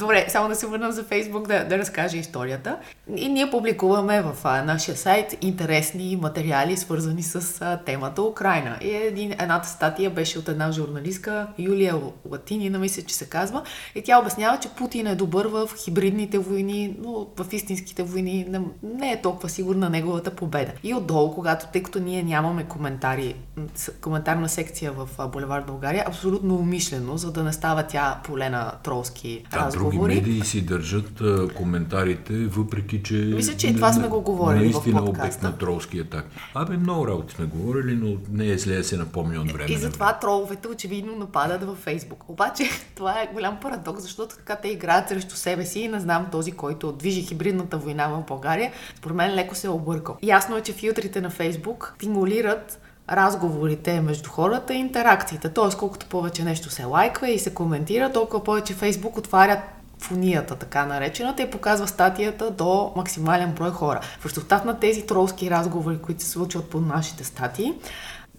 Добре, 0.00 0.26
само 0.28 0.48
да 0.48 0.54
се 0.54 0.66
върнем 0.66 0.92
за 0.92 1.04
Фейсбук 1.04 1.48
да, 1.48 1.64
да 1.64 1.78
разкаже 1.78 2.18
историята. 2.18 2.76
И 3.16 3.28
ние 3.28 3.50
публикуваме 3.50 4.22
в 4.22 4.36
а, 4.44 4.62
нашия 4.62 4.96
сайт 4.96 5.38
интересни 5.40 6.18
материали, 6.22 6.76
свързани 6.76 7.22
с 7.22 7.60
а, 7.60 7.76
темата 7.76 8.22
Украина. 8.22 8.78
И 8.80 8.90
един, 8.90 9.32
едната 9.32 9.68
статия 9.68 10.10
беше 10.10 10.38
от 10.38 10.48
една 10.48 10.72
журналистка, 10.72 11.46
Юлия 11.58 11.94
Латинина, 12.30 12.78
мисля, 12.78 13.02
че 13.02 13.14
се 13.14 13.28
казва. 13.28 13.62
И 13.94 14.02
тя 14.02 14.18
обяснява, 14.18 14.58
че 14.58 14.68
Путин 14.68 15.06
е 15.06 15.14
добър 15.14 15.46
в 15.46 15.70
хибридните 15.84 16.38
войни, 16.38 16.96
но 17.04 17.26
в 17.36 17.52
истинските 17.52 18.02
войни 18.02 18.46
не, 18.48 18.60
не 18.82 19.12
е 19.12 19.22
толкова 19.22 19.48
сигурна 19.48 19.90
неговата 19.90 20.30
победа. 20.30 20.72
И 20.82 20.94
отдолу, 20.94 21.34
когато, 21.34 21.66
тъй 21.72 21.82
като 21.82 22.00
ние 22.00 22.22
нямаме 22.22 22.64
коментари, 22.64 23.34
коментарна 24.00 24.48
секция 24.48 24.92
в 24.92 25.28
Булевард 25.28 25.66
България, 25.66 26.04
абсолютно 26.06 26.54
умишлено, 26.54 27.16
за 27.16 27.32
да 27.32 27.42
не 27.42 27.52
става 27.52 27.82
тя 27.82 28.20
поле 28.24 28.50
на 28.50 28.72
тролски 28.82 29.44
Да, 29.52 29.70
други 29.90 29.96
разговори. 29.96 30.14
медии 30.14 30.44
си 30.44 30.60
държат 30.60 31.20
а, 31.20 31.48
коментарите, 31.54 32.32
въпреки 32.34 33.02
че... 33.02 33.14
Мисля, 33.14 33.56
че 33.56 33.68
и 33.68 33.74
това 33.74 33.92
сме 33.92 34.08
го 34.08 34.20
говорили 34.20 34.64
Наистина 34.64 35.04
обект 35.04 35.42
на 35.42 35.58
тролски 35.58 35.98
атак. 35.98 36.26
Абе, 36.54 36.76
много 36.76 37.08
работи 37.08 37.34
сме 37.34 37.46
говорили, 37.46 37.94
но 37.94 38.16
не 38.30 38.50
е 38.50 38.58
зле 38.58 38.76
да 38.76 38.84
се 38.84 38.96
напомня 38.96 39.40
от 39.40 39.52
време. 39.52 39.72
И 39.72 39.76
затова 39.76 40.18
троловете 40.18 40.68
очевидно 40.68 41.16
нападат 41.16 41.64
във 41.64 41.78
Фейсбук. 41.78 42.24
Обаче 42.28 42.64
това 42.94 43.22
е 43.22 43.30
голям 43.32 43.60
парадокс, 43.60 44.02
защото 44.02 44.36
така 44.36 44.56
те 44.56 44.68
играят 44.68 45.08
срещу 45.08 45.36
себе 45.36 45.64
си 45.64 45.80
и 45.80 45.88
не 45.88 46.00
знам 46.00 46.26
този, 46.32 46.52
който 46.52 46.92
движи 46.92 47.22
хибридната 47.22 47.78
война 47.78 48.08
в 48.08 48.24
България, 48.28 48.72
според 48.96 49.16
мен 49.16 49.34
леко 49.34 49.54
се 49.54 49.66
е 49.66 49.70
объркал. 49.70 50.16
Ясно 50.22 50.56
е, 50.56 50.60
че 50.60 50.72
филтрите 50.72 51.20
на 51.20 51.30
Фейсбук 51.30 51.94
стимулират 51.96 52.80
разговорите 53.10 54.00
между 54.00 54.30
хората 54.30 54.74
и 54.74 54.78
интеракциите. 54.78 55.48
Тоест, 55.48 55.78
колкото 55.78 56.06
повече 56.06 56.44
нещо 56.44 56.70
се 56.70 56.84
лайква 56.84 57.30
и 57.30 57.38
се 57.38 57.54
коментира, 57.54 58.12
толкова 58.12 58.44
повече 58.44 58.74
Фейсбук 58.74 59.16
отваря 59.16 59.62
какофонията, 60.00 60.56
така 60.56 60.86
наречената, 60.86 61.42
и 61.42 61.50
показва 61.50 61.88
статията 61.88 62.50
до 62.50 62.92
максимален 62.96 63.52
брой 63.52 63.70
хора. 63.70 64.00
В 64.20 64.26
резултат 64.26 64.64
на 64.64 64.78
тези 64.78 65.06
тролски 65.06 65.50
разговори, 65.50 65.98
които 65.98 66.22
се 66.22 66.30
случват 66.30 66.70
по 66.70 66.80
нашите 66.80 67.24
статии, 67.24 67.72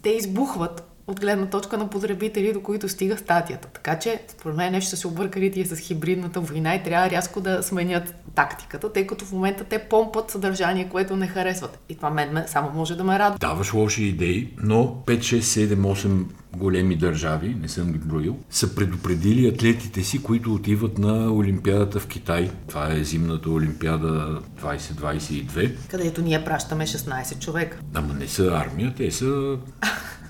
те 0.02 0.10
избухват 0.10 0.88
от 1.06 1.20
гледна 1.20 1.46
точка 1.46 1.78
на 1.78 1.90
потребители, 1.90 2.52
до 2.52 2.62
които 2.62 2.88
стига 2.88 3.16
статията. 3.16 3.68
Така 3.68 3.98
че, 3.98 4.22
според 4.28 4.56
мен, 4.56 4.72
нещо 4.72 4.96
се 4.96 5.06
объркали 5.06 5.52
тия 5.52 5.66
с 5.66 5.76
хибридната 5.76 6.40
война 6.40 6.74
и 6.74 6.82
трябва 6.82 7.10
рязко 7.10 7.40
да 7.40 7.62
сменят 7.62 8.14
тактиката, 8.34 8.92
тъй 8.92 9.06
като 9.06 9.24
в 9.24 9.32
момента 9.32 9.64
те 9.64 9.78
помпат 9.78 10.30
съдържание, 10.30 10.88
което 10.88 11.16
не 11.16 11.26
харесват. 11.26 11.78
И 11.88 11.96
това 11.96 12.10
мен 12.10 12.32
ме, 12.32 12.44
само 12.46 12.70
може 12.70 12.96
да 12.96 13.04
ме 13.04 13.18
радва. 13.18 13.38
Даваш 13.38 13.74
лоши 13.74 14.04
идеи, 14.04 14.54
но 14.62 15.02
5, 15.06 15.18
6, 15.18 15.40
7, 15.40 15.76
8 15.76 16.24
големи 16.56 16.96
държави, 16.96 17.56
не 17.62 17.68
съм 17.68 17.92
ги 17.92 17.98
броил, 17.98 18.38
са 18.50 18.74
предупредили 18.74 19.48
атлетите 19.48 20.02
си, 20.02 20.22
които 20.22 20.54
отиват 20.54 20.98
на 20.98 21.32
Олимпиадата 21.32 22.00
в 22.00 22.06
Китай. 22.06 22.50
Това 22.68 22.92
е 22.92 23.04
зимната 23.04 23.50
Олимпиада 23.50 24.40
2022. 24.62 25.72
Където 25.90 26.22
ние 26.22 26.44
пращаме 26.44 26.86
16 26.86 27.38
човека. 27.38 27.78
Ама 27.94 28.14
не 28.14 28.28
са 28.28 28.52
армия, 28.54 28.94
те 28.96 29.10
са 29.10 29.58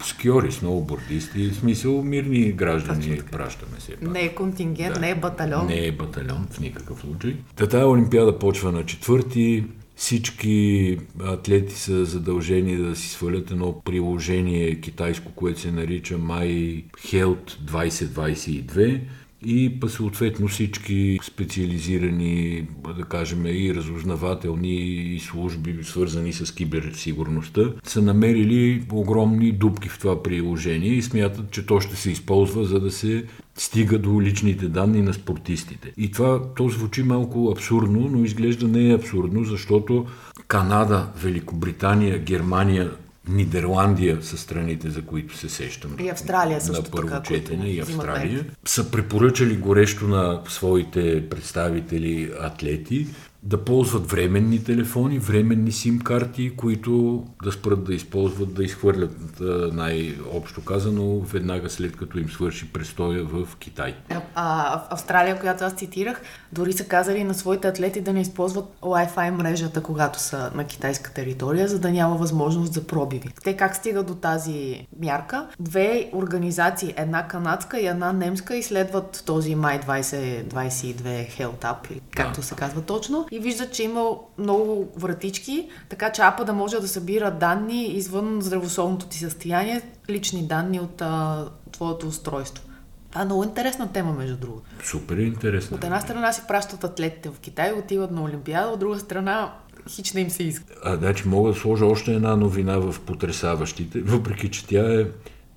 скиори, 0.05 0.53
сноубордисти, 0.53 1.51
в 1.51 1.57
смисъл 1.57 2.03
мирни 2.03 2.53
граждани 2.53 3.21
пращаме 3.33 3.81
се. 3.81 3.97
Не 4.03 4.21
е 4.21 4.35
контингент, 4.35 4.95
да. 4.95 5.01
не 5.01 5.11
е 5.11 5.15
батальон. 5.15 5.67
Не 5.67 5.87
е 5.87 5.93
батальон 5.93 6.47
в 6.51 6.61
никакъв 6.61 7.01
случай. 7.01 7.37
Та 7.57 7.69
тази 7.69 7.85
Олимпиада 7.85 8.39
почва 8.39 8.73
на 8.73 8.87
четвърти, 8.87 9.65
всички 10.03 10.99
атлети 11.21 11.75
са 11.75 12.05
задължени 12.05 12.77
да 12.77 12.97
си 12.97 13.09
свалят 13.09 13.51
едно 13.51 13.83
приложение 13.85 14.81
китайско, 14.81 15.33
което 15.33 15.61
се 15.61 15.73
нарича 15.73 16.19
My 16.19 16.85
Health 16.91 17.51
2022 17.65 19.01
и 19.45 19.79
съответно 19.89 20.49
всички 20.49 21.19
специализирани, 21.23 22.67
да 22.97 23.05
кажем, 23.05 23.47
и 23.47 23.75
разузнавателни 23.75 25.19
служби, 25.21 25.79
свързани 25.83 26.33
с 26.33 26.55
киберсигурността, 26.55 27.73
са 27.85 28.03
намерили 28.03 28.83
огромни 28.93 29.53
дупки 29.53 29.89
в 29.89 29.99
това 29.99 30.23
приложение 30.23 30.91
и 30.91 31.03
смятат, 31.03 31.51
че 31.51 31.67
то 31.67 31.81
ще 31.81 31.97
се 31.97 32.11
използва, 32.11 32.65
за 32.65 32.81
да 32.81 32.91
се 32.91 33.25
стига 33.57 33.99
до 33.99 34.23
личните 34.23 34.69
данни 34.69 35.03
на 35.03 35.15
спортистите. 35.15 35.93
И 35.97 36.11
това, 36.11 36.55
то 36.57 36.69
звучи 36.69 37.03
малко 37.03 37.51
абсурдно, 37.53 38.09
но 38.13 38.25
изглежда 38.25 38.69
не 38.69 38.91
е 38.91 38.95
абсурдно, 38.95 39.45
защото 39.45 40.07
Канада, 40.49 41.09
Великобритания, 41.23 42.19
Германия, 42.19 42.91
Нидерландия 43.29 44.23
са 44.23 44.39
страните, 44.39 44.91
за 44.91 45.03
които 45.03 45.37
се 45.37 45.49
сещам. 45.49 45.97
И 46.01 46.09
Австралия 46.09 46.61
също 46.61 46.83
на 46.83 46.91
първо 46.91 47.09
така, 47.09 47.23
четене 47.23 47.71
и 47.71 47.81
Австралия. 47.81 48.45
Са 48.65 48.91
препоръчали 48.91 49.57
горещо 49.57 50.09
на 50.09 50.41
своите 50.49 51.29
представители 51.29 52.33
атлети 52.41 53.07
да 53.43 53.65
ползват 53.65 54.11
временни 54.11 54.65
телефони, 54.65 55.19
временни 55.19 55.73
сим-карти, 55.73 56.57
които 56.57 57.25
да 57.43 57.53
спрат 57.53 57.85
да 57.85 57.95
използват, 57.95 58.55
да 58.55 58.65
изхвърлят 58.65 59.41
най-общо 59.73 60.65
казано, 60.65 61.21
веднага 61.21 61.71
след 61.71 61.97
като 61.97 62.19
им 62.19 62.31
свърши 62.31 62.73
престоя 62.73 63.25
в 63.25 63.57
Китай. 63.59 63.95
А, 64.35 64.83
Австралия, 64.91 65.41
която 65.41 65.65
аз 65.65 65.73
цитирах, 65.73 66.23
дори 66.53 66.73
са 66.73 66.85
казали 66.85 67.25
на 67.25 67.35
своите 67.35 67.69
атлети 67.69 68.01
да 68.01 68.13
не 68.13 68.21
използват 68.21 68.65
Wi-Fi 68.83 69.31
мрежата, 69.31 69.83
когато 69.83 70.21
са 70.21 70.51
на 70.55 70.65
китайска 70.65 71.13
територия, 71.13 71.69
за 71.69 71.79
да 71.79 71.91
няма 71.91 72.17
възможност 72.17 72.73
за 72.73 72.87
пробиви. 72.87 73.29
Те 73.45 73.57
как 73.57 73.77
стигат 73.77 74.07
до 74.07 74.15
тази 74.15 74.87
мярка? 75.01 75.47
Две 75.61 76.11
организации, 76.13 76.95
една 76.97 77.29
канадска 77.29 77.81
и 77.81 77.87
една 77.87 78.13
немска, 78.13 78.57
изследват 78.57 79.23
този 79.27 79.55
Май 79.55 79.81
2022 79.81 81.31
Health 81.39 81.63
Up, 81.63 82.01
както 82.17 82.41
да. 82.41 82.47
се 82.47 82.55
казва 82.55 82.83
точно 82.83 83.27
и 83.33 83.39
виждат, 83.39 83.73
че 83.73 83.83
има 83.83 84.11
много 84.39 84.89
вратички, 84.97 85.69
така 85.89 86.13
че 86.13 86.23
апа 86.23 86.45
да 86.45 86.53
може 86.53 86.81
да 86.81 86.89
събира 86.89 87.31
данни 87.31 87.87
извън 87.87 88.39
здравословното 88.43 89.07
ти 89.07 89.19
състояние, 89.19 89.83
лични 90.11 90.43
данни 90.43 90.81
от 90.81 91.03
а, 91.03 91.45
твоето 91.73 92.07
устройство. 92.07 92.65
Това 93.11 93.23
е 93.23 93.25
много 93.25 93.45
интересна 93.45 93.93
тема, 93.93 94.13
между 94.13 94.37
другото. 94.37 94.63
Супер 94.85 95.17
интересна. 95.17 95.77
От 95.77 95.85
една 95.85 96.01
страна 96.01 96.33
си 96.33 96.43
пращат 96.49 96.85
атлетите 96.85 97.29
в 97.29 97.39
Китай, 97.39 97.73
отиват 97.73 98.11
на 98.11 98.23
Олимпиада, 98.23 98.69
от 98.69 98.81
друга 98.81 98.99
страна 98.99 99.53
хич 99.89 100.13
не 100.13 100.21
им 100.21 100.31
се 100.31 100.43
иска. 100.43 100.75
А, 100.85 100.97
значи 100.97 101.29
мога 101.29 101.53
да 101.53 101.59
сложа 101.59 101.87
още 101.87 102.15
една 102.15 102.37
новина 102.37 102.79
в 102.79 103.01
потрясаващите, 103.07 104.01
въпреки 104.01 104.51
че 104.51 104.67
тя 104.67 105.01
е 105.01 105.07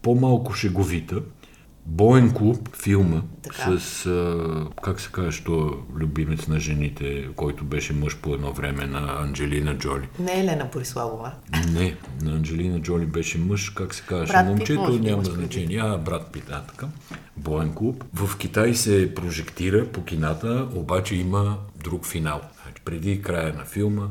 по-малко 0.02 0.54
шеговита. 0.54 1.22
Боен 1.86 2.34
клуб, 2.34 2.76
филма, 2.76 3.22
така. 3.44 3.80
с, 3.80 4.06
а, 4.06 4.82
как 4.84 5.00
се 5.02 5.12
каже, 5.12 5.38
що 5.38 5.78
любимец 5.96 6.48
на 6.48 6.60
жените, 6.60 7.28
който 7.36 7.64
беше 7.64 7.94
мъж 7.94 8.18
по 8.18 8.34
едно 8.34 8.52
време 8.52 8.86
на 8.86 9.22
Анджелина 9.22 9.78
Джоли. 9.78 10.08
Не 10.20 10.40
е 10.40 10.44
Лена 10.44 10.70
Бориславова. 10.74 11.32
Не, 11.74 11.96
на 12.22 12.32
Анджелина 12.32 12.82
Джоли 12.82 13.06
беше 13.06 13.38
мъж, 13.38 13.70
как 13.70 13.94
се 13.94 14.04
каже, 14.04 14.44
момчето 14.44 14.92
Пит, 14.92 15.02
няма 15.02 15.24
значение. 15.24 15.80
А, 15.84 15.98
брат 15.98 16.32
Пит, 16.32 16.46
а, 16.52 16.62
така. 16.62 16.88
Боен 17.38 17.74
клуб. 17.74 18.04
В 18.14 18.38
Китай 18.38 18.74
се 18.74 19.16
прожектира 19.16 19.86
по 19.88 20.04
кината, 20.04 20.68
обаче 20.76 21.16
има 21.16 21.58
друг 21.84 22.06
финал. 22.06 22.42
Значи, 22.64 22.82
преди 22.86 23.22
края 23.22 23.54
на 23.54 23.66
филма 23.66 24.08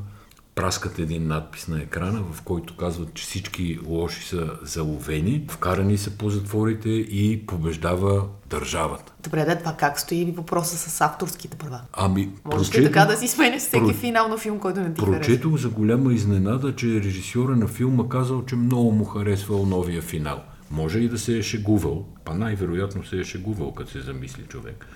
праскат 0.55 0.99
един 0.99 1.27
надпис 1.27 1.69
на 1.69 1.83
екрана, 1.83 2.23
в 2.33 2.43
който 2.43 2.77
казват, 2.77 3.15
че 3.15 3.25
всички 3.25 3.79
лоши 3.87 4.29
са 4.29 4.51
заловени, 4.63 5.47
вкарани 5.51 5.99
са 5.99 6.11
по 6.11 6.31
затворите 6.31 6.89
и 6.91 7.47
побеждава 7.47 8.27
държавата. 8.51 9.13
Добре, 9.23 9.45
да, 9.45 9.59
това 9.59 9.73
как 9.73 10.01
стои 10.01 10.35
въпроса 10.37 10.77
с 10.77 11.01
авторските 11.01 11.57
права? 11.57 11.81
Ами, 11.93 12.31
Можеш 12.45 12.69
прочетох, 12.69 12.81
ли 12.81 12.85
така 12.85 13.05
да 13.05 13.17
си 13.17 13.29
сменеш 13.29 13.63
всеки 13.63 13.85
про... 13.85 13.95
финал 13.95 14.29
на 14.29 14.39
филм, 14.39 14.59
който 14.59 14.81
не 14.81 14.95
ти 14.95 15.01
Прочетох 15.01 15.57
за 15.57 15.69
голяма 15.69 16.13
изненада, 16.13 16.77
че 16.77 16.87
режисьора 16.87 17.57
на 17.57 17.69
филма 17.69 18.09
казал, 18.09 18.45
че 18.45 18.57
много 18.57 18.93
му 18.93 19.05
харесвал 19.05 19.67
новия 19.67 20.03
финал. 20.03 20.43
Може 20.71 20.99
и 20.99 21.09
да 21.09 21.19
се 21.19 21.39
е 21.39 21.43
шегувал, 21.43 22.07
па 22.25 22.35
най-вероятно 22.35 23.05
се 23.05 23.17
е 23.17 23.25
шегувал, 23.25 23.75
като 23.75 23.91
се 23.91 24.01
замисли 24.01 24.43
човек. 24.43 24.87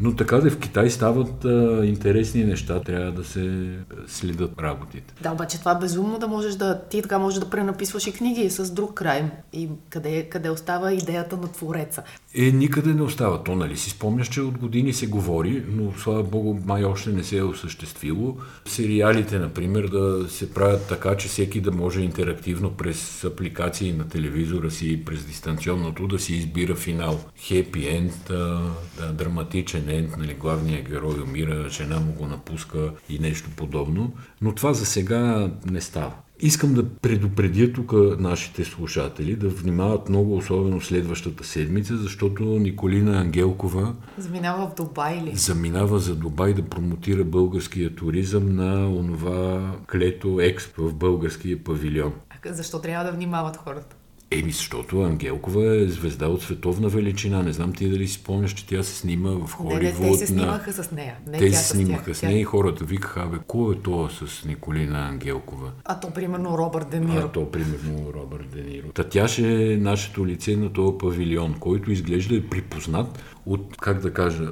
Но 0.00 0.16
така 0.16 0.36
да 0.36 0.50
в 0.50 0.58
Китай 0.58 0.90
стават 0.90 1.44
а, 1.44 1.80
интересни 1.84 2.44
неща, 2.44 2.80
трябва 2.80 3.12
да 3.12 3.24
се 3.24 3.76
следят 4.06 4.50
работите. 4.60 5.14
Да, 5.22 5.32
обаче 5.32 5.58
това 5.58 5.72
е 5.72 5.78
безумно 5.78 6.18
да 6.18 6.28
можеш 6.28 6.54
да, 6.54 6.80
ти 6.90 7.02
така 7.02 7.18
можеш 7.18 7.40
да 7.40 7.50
пренаписваш 7.50 8.06
и 8.06 8.12
книги 8.12 8.50
с 8.50 8.72
друг 8.72 8.94
край. 8.94 9.30
И 9.52 9.68
къде, 9.88 10.28
къде 10.28 10.50
остава 10.50 10.92
идеята 10.92 11.36
на 11.36 11.52
твореца? 11.52 12.02
Е, 12.34 12.42
никъде 12.42 12.94
не 12.94 13.02
остава. 13.02 13.42
То, 13.42 13.54
нали 13.54 13.76
си 13.76 13.90
спомняш, 13.90 14.28
че 14.28 14.40
от 14.40 14.58
години 14.58 14.92
се 14.92 15.06
говори, 15.06 15.64
но 15.68 15.92
слава 15.98 16.22
богу, 16.22 16.58
май 16.64 16.84
още 16.84 17.10
не 17.10 17.24
се 17.24 17.38
е 17.38 17.42
осъществило. 17.42 18.36
Сериалите, 18.66 19.38
например, 19.38 19.88
да 19.88 20.28
се 20.28 20.54
правят 20.54 20.86
така, 20.88 21.16
че 21.16 21.28
всеки 21.28 21.60
да 21.60 21.72
може 21.72 22.00
интерактивно 22.00 22.70
през 22.70 23.24
апликации 23.24 23.92
на 23.92 24.08
телевизора 24.08 24.70
си, 24.70 25.04
през 25.04 25.24
дистанционното, 25.24 26.06
да 26.06 26.18
си 26.18 26.34
избира 26.34 26.74
финал. 26.74 27.20
Хепи 27.38 27.88
енд, 27.88 28.12
да, 28.28 29.12
драматичен 29.12 29.83
енд, 29.88 30.16
нали, 30.16 30.34
главният 30.34 30.88
герой 30.88 31.22
умира, 31.22 31.68
жена 31.70 32.00
му 32.00 32.12
го 32.12 32.26
напуска 32.26 32.92
и 33.08 33.18
нещо 33.18 33.50
подобно. 33.56 34.12
Но 34.42 34.54
това 34.54 34.72
за 34.72 34.86
сега 34.86 35.50
не 35.70 35.80
става. 35.80 36.12
Искам 36.40 36.74
да 36.74 36.88
предупредя 36.88 37.72
тук 37.72 37.92
нашите 38.18 38.64
слушатели 38.64 39.36
да 39.36 39.48
внимават 39.48 40.08
много, 40.08 40.36
особено 40.36 40.80
следващата 40.80 41.44
седмица, 41.44 41.96
защото 41.96 42.42
Николина 42.42 43.20
Ангелкова 43.20 43.94
заминава 44.18 44.70
в 44.70 44.74
Дубай 44.74 45.22
ли? 45.22 45.36
Заминава 45.36 45.98
за 45.98 46.14
Дубай 46.16 46.54
да 46.54 46.62
промотира 46.62 47.24
българския 47.24 47.94
туризъм 47.94 48.56
на 48.56 48.88
онова 48.88 49.72
клето 49.92 50.40
експо 50.40 50.88
в 50.88 50.94
българския 50.94 51.64
павилион. 51.64 52.12
А 52.30 52.52
защо 52.52 52.78
трябва 52.80 53.04
да 53.04 53.12
внимават 53.12 53.56
хората? 53.56 53.96
Еми, 54.34 54.52
защото 54.52 55.02
Ангелкова 55.02 55.76
е 55.76 55.86
звезда 55.88 56.28
от 56.28 56.42
световна 56.42 56.88
величина. 56.88 57.42
Не 57.42 57.52
знам 57.52 57.72
ти 57.72 57.88
дали 57.88 58.08
си 58.08 58.14
спомняш, 58.14 58.54
че 58.54 58.66
тя 58.66 58.82
се 58.82 58.94
снима 58.94 59.30
в 59.30 59.52
Холивуд. 59.52 59.82
Не, 59.82 60.06
не, 60.06 60.12
те 60.12 60.18
се 60.18 60.26
снимаха 60.26 60.70
на... 60.70 60.84
с 60.84 60.90
нея. 60.90 61.16
Не, 61.26 61.38
те 61.38 61.52
се 61.52 61.64
снимаха 61.64 62.14
с, 62.14 62.18
с 62.18 62.22
нея 62.22 62.40
и 62.40 62.44
хората 62.44 62.84
викаха, 62.84 63.22
абе, 63.22 63.36
кой 63.46 63.74
е 63.74 63.78
то 63.78 64.08
с 64.08 64.44
Николина 64.44 65.08
Ангелкова? 65.08 65.72
А 65.84 66.00
то, 66.00 66.10
примерно, 66.10 66.58
Робърт 66.58 66.90
Дениро. 66.90 67.26
А 67.26 67.28
то, 67.28 67.50
примерно, 67.50 68.12
Робърт 68.14 68.50
Дениро. 68.50 68.88
Та 68.94 69.04
тя 69.04 69.28
ще 69.28 69.72
е 69.72 69.76
нашето 69.76 70.26
лице 70.26 70.56
на 70.56 70.72
този 70.72 70.98
павилион, 70.98 71.54
който 71.60 71.92
изглежда 71.92 72.36
е 72.36 72.40
припознат 72.40 73.22
от, 73.46 73.76
как 73.80 74.00
да 74.00 74.12
кажа, 74.12 74.50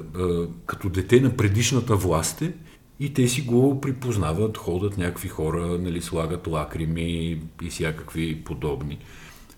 като 0.65 0.89
дете 0.89 1.19
на 1.19 1.37
предишната 1.37 1.95
власт 1.95 2.41
е, 2.41 2.53
и 2.99 3.13
те 3.13 3.27
си 3.27 3.41
го 3.41 3.81
припознават, 3.81 4.57
ходят 4.57 4.97
някакви 4.97 5.27
хора, 5.27 5.77
нали, 5.81 6.01
слагат 6.01 6.47
лакрими 6.47 7.39
и 7.61 7.69
всякакви 7.69 8.43
подобни. 8.43 8.97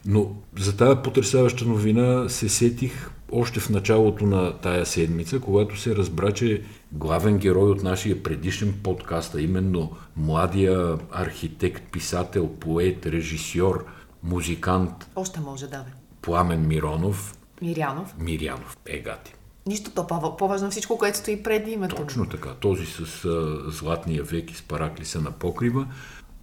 Но 0.06 0.32
за 0.60 0.78
тази 0.78 1.00
потрясаваща 1.04 1.66
новина 1.66 2.30
се 2.30 2.50
сетих 2.50 3.10
още 3.32 3.60
в 3.60 3.70
началото 3.70 4.26
на 4.26 4.58
тая 4.58 4.86
седмица, 4.86 5.40
когато 5.40 5.80
се 5.80 5.96
разбра, 5.96 6.32
че 6.32 6.62
главен 6.92 7.38
герой 7.38 7.72
от 7.72 7.84
нашия 7.84 8.24
предишен 8.24 8.74
подкаст, 8.84 9.36
а 9.36 9.42
именно 9.42 9.92
младия 10.16 10.98
архитект, 11.12 11.92
писател, 11.92 12.48
поет, 12.48 13.06
режисьор, 13.06 13.86
музикант. 14.24 15.10
Още 15.16 15.40
може 15.40 15.68
да 15.68 15.78
бе. 15.78 15.92
Пламен 16.22 16.68
Миронов. 16.68 17.38
Мирянов. 17.62 18.16
Мирянов, 18.20 18.78
е 18.86 19.00
гати. 19.00 19.34
нищо 19.68 19.92
то 19.92 20.08
по-важно 20.38 20.72
всичко, 20.72 20.98
което 20.98 21.18
стои 21.18 21.44
пред 21.44 21.68
името. 21.68 21.96
Точно 21.96 22.30
така. 22.30 22.50
Този 22.50 22.86
с 22.86 23.26
а, 23.26 23.72
златния 23.72 24.24
век 24.24 24.52
и 24.52 24.56
с 24.56 24.62
параклиса 24.62 25.22
на 25.22 25.32
покрива 25.32 25.88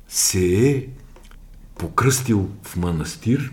се 0.09 0.71
е 0.71 0.87
покръстил 1.79 2.49
в 2.63 2.77
манастир, 2.77 3.53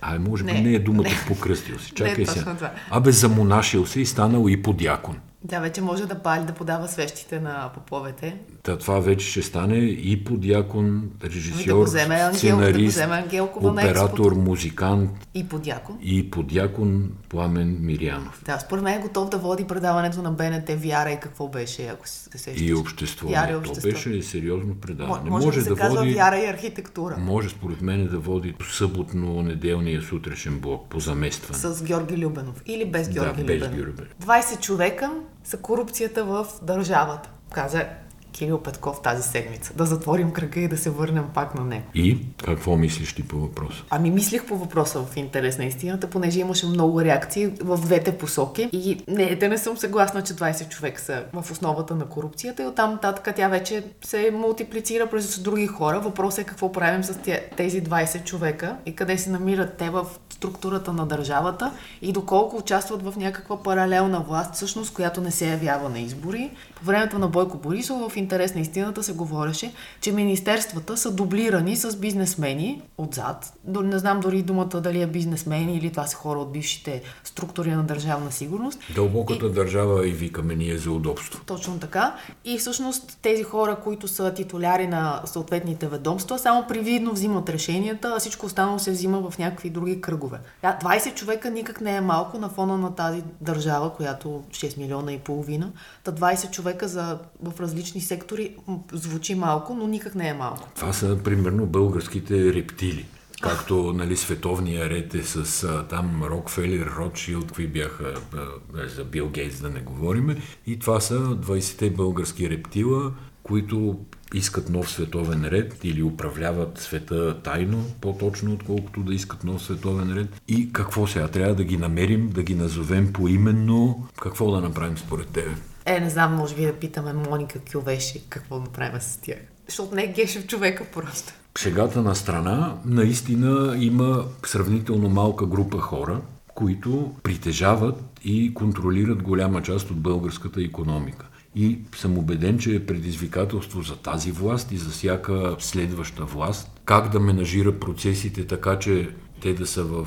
а 0.00 0.18
може 0.18 0.44
би 0.44 0.52
не, 0.52 0.60
не 0.60 0.72
е 0.72 0.78
думата 0.78 1.08
не. 1.08 1.24
покръстил 1.28 1.78
се. 1.78 1.90
Чакай 1.90 2.26
се. 2.26 2.44
Абе 2.90 3.12
замонашил 3.12 3.86
се 3.86 4.00
и 4.00 4.06
станал 4.06 4.48
и 4.48 4.62
подякон. 4.62 5.16
Да, 5.46 5.60
вече 5.60 5.80
може 5.80 6.06
да 6.06 6.14
пали, 6.14 6.44
да 6.44 6.52
подава 6.52 6.88
свещите 6.88 7.40
на 7.40 7.70
поповете. 7.74 8.36
Та, 8.62 8.78
това 8.78 9.00
вече 9.00 9.26
ще 9.26 9.42
стане 9.42 9.76
и 9.76 10.24
подякон, 10.24 11.10
режисьор, 11.24 11.70
ами 11.70 11.78
да 11.78 11.84
вземе 11.84 12.14
ангел, 12.14 12.38
сценарист, 12.38 12.98
да 13.30 13.42
оператор, 13.42 14.32
музикант. 14.32 15.10
И 15.34 15.48
подякон. 15.48 15.98
И 16.02 16.30
подякон 16.30 17.10
Пламен 17.28 17.78
Мирянов. 17.80 18.42
Да, 18.44 18.58
според 18.58 18.84
мен 18.84 18.98
е 18.98 19.02
готов 19.02 19.28
да 19.28 19.38
води 19.38 19.64
предаването 19.64 20.22
на 20.22 20.30
БНТ 20.30 20.70
Вяра 20.70 21.10
и 21.10 21.20
какво 21.20 21.48
беше, 21.48 21.86
ако 21.86 22.08
се 22.08 22.38
сещаш. 22.38 22.60
И 22.60 22.74
общество. 22.74 23.28
Вяра 23.28 23.52
и 23.52 23.56
общество. 23.56 23.82
То 23.82 23.88
беше 23.88 24.22
сериозно 24.22 24.74
предаване. 24.74 25.30
Може, 25.30 25.46
може 25.46 25.58
да, 25.58 25.64
се 25.64 25.70
да 25.70 25.76
казва 25.76 25.98
води, 25.98 26.14
Вяра 26.14 26.38
и 26.38 26.46
архитектура. 26.46 27.16
Може 27.18 27.48
според 27.48 27.80
мен 27.80 28.06
да 28.06 28.18
води 28.18 28.54
съботно-неделния 28.70 30.02
сутрешен 30.02 30.58
блок 30.60 30.88
по 30.88 31.00
заместване. 31.00 31.58
С 31.58 31.82
Георги 31.82 32.18
Любенов. 32.18 32.62
Или 32.66 32.84
без 32.84 33.08
Георги 33.08 33.44
да, 33.44 33.54
Любенов. 33.54 33.96
Без 34.18 34.26
20 34.26 34.60
човека 34.60 35.10
са 35.44 35.56
корупцията 35.56 36.24
в 36.24 36.46
държавата. 36.62 37.30
Каза 37.52 37.86
Кирил 38.34 38.58
Петков 38.58 39.02
тази 39.02 39.22
седмица. 39.22 39.72
Да 39.74 39.86
затворим 39.86 40.30
кръга 40.30 40.60
и 40.60 40.68
да 40.68 40.78
се 40.78 40.90
върнем 40.90 41.24
пак 41.34 41.54
на 41.54 41.64
него. 41.64 41.84
И 41.94 42.18
какво 42.44 42.76
мислиш 42.76 43.14
ти 43.14 43.28
по 43.28 43.36
въпроса? 43.36 43.82
Ами 43.90 44.10
мислих 44.10 44.46
по 44.46 44.56
въпроса 44.56 45.02
в 45.02 45.16
интерес 45.16 45.58
на 45.58 45.64
истината, 45.64 46.10
понеже 46.10 46.40
имаше 46.40 46.66
много 46.66 47.02
реакции 47.02 47.46
в 47.60 47.78
двете 47.78 48.18
посоки. 48.18 48.68
И 48.72 49.04
не, 49.08 49.36
да 49.36 49.48
не 49.48 49.58
съм 49.58 49.76
съгласна, 49.76 50.22
че 50.22 50.34
20 50.34 50.68
човека 50.68 51.00
са 51.00 51.24
в 51.32 51.50
основата 51.50 51.94
на 51.94 52.06
корупцията 52.06 52.62
и 52.62 52.66
оттам 52.66 52.90
нататък 52.90 53.34
тя 53.36 53.48
вече 53.48 53.84
се 54.04 54.30
мултиплицира 54.30 55.06
през 55.06 55.38
други 55.38 55.66
хора. 55.66 56.00
Въпросът 56.00 56.38
е 56.38 56.44
какво 56.44 56.72
правим 56.72 57.04
с 57.04 57.18
тези 57.56 57.82
20 57.82 58.24
човека 58.24 58.76
и 58.86 58.96
къде 58.96 59.18
се 59.18 59.30
намират 59.30 59.76
те 59.76 59.90
в 59.90 60.06
структурата 60.44 60.92
на 60.92 61.06
държавата 61.06 61.72
и 62.02 62.12
доколко 62.12 62.56
участват 62.56 63.02
в 63.02 63.16
някаква 63.16 63.62
паралелна 63.62 64.20
власт, 64.20 64.54
всъщност, 64.54 64.94
която 64.94 65.20
не 65.20 65.30
се 65.30 65.50
явява 65.50 65.88
на 65.88 65.98
избори. 65.98 66.50
По 66.84 66.88
времето 66.88 67.18
на 67.18 67.28
Бойко 67.28 67.58
Борисов 67.58 68.12
в 68.12 68.16
интерес 68.16 68.54
на 68.54 68.60
истината 68.60 69.02
се 69.02 69.12
говореше, 69.12 69.72
че 70.00 70.12
министерствата 70.12 70.96
са 70.96 71.12
дублирани 71.12 71.76
с 71.76 71.96
бизнесмени 71.96 72.82
отзад. 72.98 73.52
Не 73.66 73.98
знам 73.98 74.20
дори 74.20 74.42
думата 74.42 74.80
дали 74.80 75.02
е 75.02 75.06
бизнесмени 75.06 75.76
или 75.76 75.90
това 75.90 76.06
са 76.06 76.16
хора 76.16 76.38
от 76.38 76.52
бившите 76.52 77.02
структури 77.24 77.70
на 77.70 77.82
държавна 77.82 78.32
сигурност. 78.32 78.78
Дълбоката 78.94 79.46
и... 79.46 79.52
държава 79.52 80.08
и 80.08 80.12
викаме 80.12 80.54
ние 80.54 80.78
за 80.78 80.90
удобство. 80.90 81.44
Точно 81.46 81.78
така. 81.78 82.14
И 82.44 82.58
всъщност 82.58 83.18
тези 83.22 83.42
хора, 83.42 83.76
които 83.84 84.08
са 84.08 84.34
титуляри 84.34 84.86
на 84.86 85.20
съответните 85.24 85.86
ведомства, 85.86 86.38
само 86.38 86.66
привидно 86.66 87.12
взимат 87.12 87.48
решенията, 87.48 88.12
а 88.16 88.20
всичко 88.20 88.46
останало 88.46 88.78
се 88.78 88.90
взима 88.90 89.30
в 89.30 89.38
някакви 89.38 89.70
други 89.70 90.00
кръгове. 90.00 90.38
20 90.62 91.14
човека 91.14 91.50
никак 91.50 91.80
не 91.80 91.96
е 91.96 92.00
малко 92.00 92.38
на 92.38 92.48
фона 92.48 92.78
на 92.78 92.94
тази 92.94 93.22
държава, 93.40 93.92
която 93.94 94.42
6 94.50 94.78
милиона 94.78 95.12
и 95.12 95.18
половина. 95.18 95.72
Та 96.04 96.12
20 96.12 96.50
човека 96.50 96.73
за, 96.82 97.18
в 97.42 97.60
различни 97.60 98.00
сектори 98.00 98.56
звучи 98.92 99.34
малко, 99.34 99.74
но 99.74 99.86
никак 99.86 100.14
не 100.14 100.28
е 100.28 100.34
малко. 100.34 100.68
Това 100.76 100.92
са 100.92 101.18
примерно 101.24 101.66
българските 101.66 102.54
рептили. 102.54 103.06
Както 103.42 103.92
нали, 103.96 104.16
световния 104.16 104.90
ред 104.90 105.14
е 105.14 105.22
с 105.22 105.64
а, 105.64 105.86
там 105.88 106.22
Рокфелер, 106.24 106.94
Ротшилд, 106.98 107.46
какви 107.46 107.66
бяха 107.66 108.14
а, 108.34 108.88
за 108.96 109.04
Бил 109.04 109.28
Гейтс 109.28 109.60
да 109.60 109.70
не 109.70 109.80
говориме. 109.80 110.36
И 110.66 110.78
това 110.78 111.00
са 111.00 111.14
20-те 111.14 111.90
български 111.90 112.50
рептила, 112.50 113.12
които 113.42 113.98
искат 114.34 114.68
нов 114.68 114.90
световен 114.90 115.44
ред 115.44 115.84
или 115.84 116.02
управляват 116.02 116.78
света 116.78 117.42
тайно, 117.42 117.84
по-точно, 118.00 118.52
отколкото 118.52 119.00
да 119.00 119.14
искат 119.14 119.44
нов 119.44 119.62
световен 119.62 120.12
ред. 120.16 120.42
И 120.48 120.72
какво 120.72 121.06
сега? 121.06 121.28
Трябва 121.28 121.54
да 121.54 121.64
ги 121.64 121.76
намерим, 121.76 122.30
да 122.30 122.42
ги 122.42 122.54
назовем 122.54 123.12
поименно. 123.12 124.08
Какво 124.22 124.50
да 124.50 124.60
направим 124.60 124.98
според 124.98 125.28
тебе? 125.28 125.54
Е, 125.86 126.00
не 126.00 126.10
знам, 126.10 126.34
може 126.34 126.54
би 126.54 126.62
да 126.62 126.72
питаме 126.72 127.12
Моника 127.12 127.58
Кювеши 127.72 128.22
какво 128.28 128.58
направим 128.58 129.00
с 129.00 129.16
тях. 129.16 129.38
Защото 129.68 129.94
не 129.94 130.04
е 130.04 130.12
гешев 130.12 130.46
човека 130.46 130.84
просто. 130.94 131.32
Шегата 131.58 132.02
на 132.02 132.14
страна, 132.14 132.76
наистина 132.84 133.76
има 133.78 134.24
сравнително 134.46 135.08
малка 135.08 135.46
група 135.46 135.78
хора, 135.78 136.20
които 136.54 137.14
притежават 137.22 138.00
и 138.24 138.54
контролират 138.54 139.22
голяма 139.22 139.62
част 139.62 139.90
от 139.90 140.00
българската 140.00 140.62
економика. 140.62 141.26
И 141.54 141.78
съм 141.96 142.18
убеден, 142.18 142.58
че 142.58 142.74
е 142.74 142.86
предизвикателство 142.86 143.82
за 143.82 143.96
тази 143.96 144.32
власт 144.32 144.72
и 144.72 144.76
за 144.76 144.90
всяка 144.90 145.56
следваща 145.58 146.24
власт 146.24 146.74
как 146.84 147.08
да 147.08 147.20
менажира 147.20 147.72
процесите 147.72 148.46
така, 148.46 148.78
че 148.78 149.10
те 149.44 149.54
да 149.54 149.66
са 149.66 149.84
в 149.84 150.06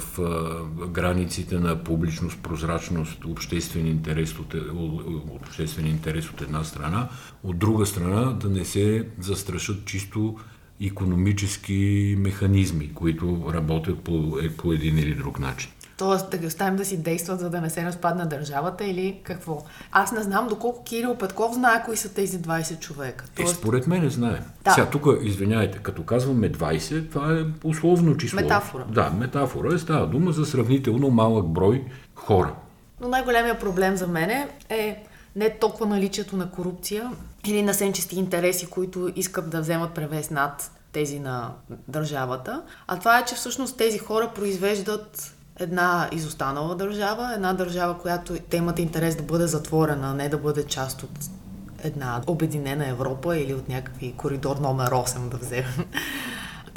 границите 0.90 1.60
на 1.60 1.84
публичност, 1.84 2.40
прозрачност, 2.44 3.26
обществен 3.26 3.88
интерес, 3.88 4.40
от, 4.40 4.56
обществен 5.30 5.88
интерес 5.88 6.30
от 6.30 6.42
една 6.42 6.64
страна, 6.64 7.10
от 7.44 7.58
друга 7.58 7.86
страна 7.86 8.32
да 8.32 8.50
не 8.50 8.66
се 8.66 9.08
застрашат 9.20 9.86
чисто 9.86 10.40
економически 10.82 12.16
механизми, 12.20 12.94
които 12.94 13.46
работят 13.54 14.00
по, 14.00 14.38
е, 14.42 14.50
по 14.50 14.74
един 14.74 14.98
или 14.98 15.14
друг 15.14 15.40
начин. 15.40 15.72
Тоест 15.98 16.30
да 16.30 16.38
ги 16.38 16.48
оставим 16.48 16.76
да 16.76 16.86
си 16.86 16.98
действат, 16.98 17.40
за 17.40 17.50
да 17.50 17.62
не 17.62 17.70
се 17.70 17.86
разпадна 17.86 18.26
държавата 18.26 18.86
или 18.86 19.20
какво? 19.24 19.64
Аз 19.92 20.12
не 20.12 20.22
знам 20.22 20.48
доколко 20.48 20.84
Кирил 20.84 21.16
Петков 21.16 21.54
знае 21.54 21.84
кои 21.86 21.98
са 21.98 22.14
тези 22.14 22.40
20 22.40 22.80
човека. 22.80 23.26
Е, 23.26 23.36
Тоест... 23.36 23.54
Е, 23.54 23.56
според 23.56 23.88
мен 23.88 24.10
знае. 24.10 24.42
Да. 24.64 24.72
Сега 24.72 24.90
тук, 24.90 25.06
извиняйте, 25.22 25.78
като 25.78 26.04
казваме 26.04 26.52
20, 26.52 27.12
това 27.12 27.34
е 27.34 27.68
условно 27.68 28.18
число. 28.18 28.42
Метафора. 28.42 28.84
Да, 28.90 29.10
метафора. 29.10 29.76
Е, 29.76 29.78
става 29.78 30.08
дума 30.08 30.32
за 30.32 30.46
сравнително 30.46 31.10
малък 31.10 31.48
брой 31.48 31.86
хора. 32.16 32.56
Но 33.02 33.08
най-големия 33.08 33.60
проблем 33.60 33.96
за 33.96 34.08
мен 34.08 34.30
е 34.70 35.04
не 35.36 35.50
толкова 35.50 35.86
наличието 35.86 36.38
на 36.38 36.52
корупция 36.52 37.12
или 37.46 37.62
на 37.62 37.74
сенчести 37.74 38.20
интереси, 38.20 38.68
които 38.68 39.12
искат 39.16 39.50
да 39.50 39.62
вземат 39.62 39.94
превес 39.94 40.30
над 40.30 40.72
тези 40.92 41.20
на 41.20 41.52
държавата, 41.88 42.62
а 42.88 43.00
това 43.00 43.20
е, 43.20 43.26
че 43.26 43.36
всъщност 43.36 43.78
тези 43.78 43.98
хора 43.98 44.32
произвеждат 44.36 45.34
една 45.60 46.10
изостанала 46.12 46.76
държава, 46.76 47.34
една 47.34 47.54
държава, 47.54 47.98
която 47.98 48.34
те 48.50 48.58
имат 48.58 48.80
интерес 48.80 49.16
да 49.16 49.24
бъде 49.24 49.48
затворена, 49.48 50.14
не 50.14 50.30
да 50.30 50.38
бъде 50.38 50.64
част 50.64 51.04
от 51.04 51.20
една 51.84 52.22
обединена 52.28 52.88
Европа 52.88 53.38
или 53.38 53.54
от 53.54 53.70
някакви 53.70 54.14
коридор 54.18 54.58
номер 54.58 54.92
8 54.92 55.30
да 55.30 55.38
вземем 55.38 55.86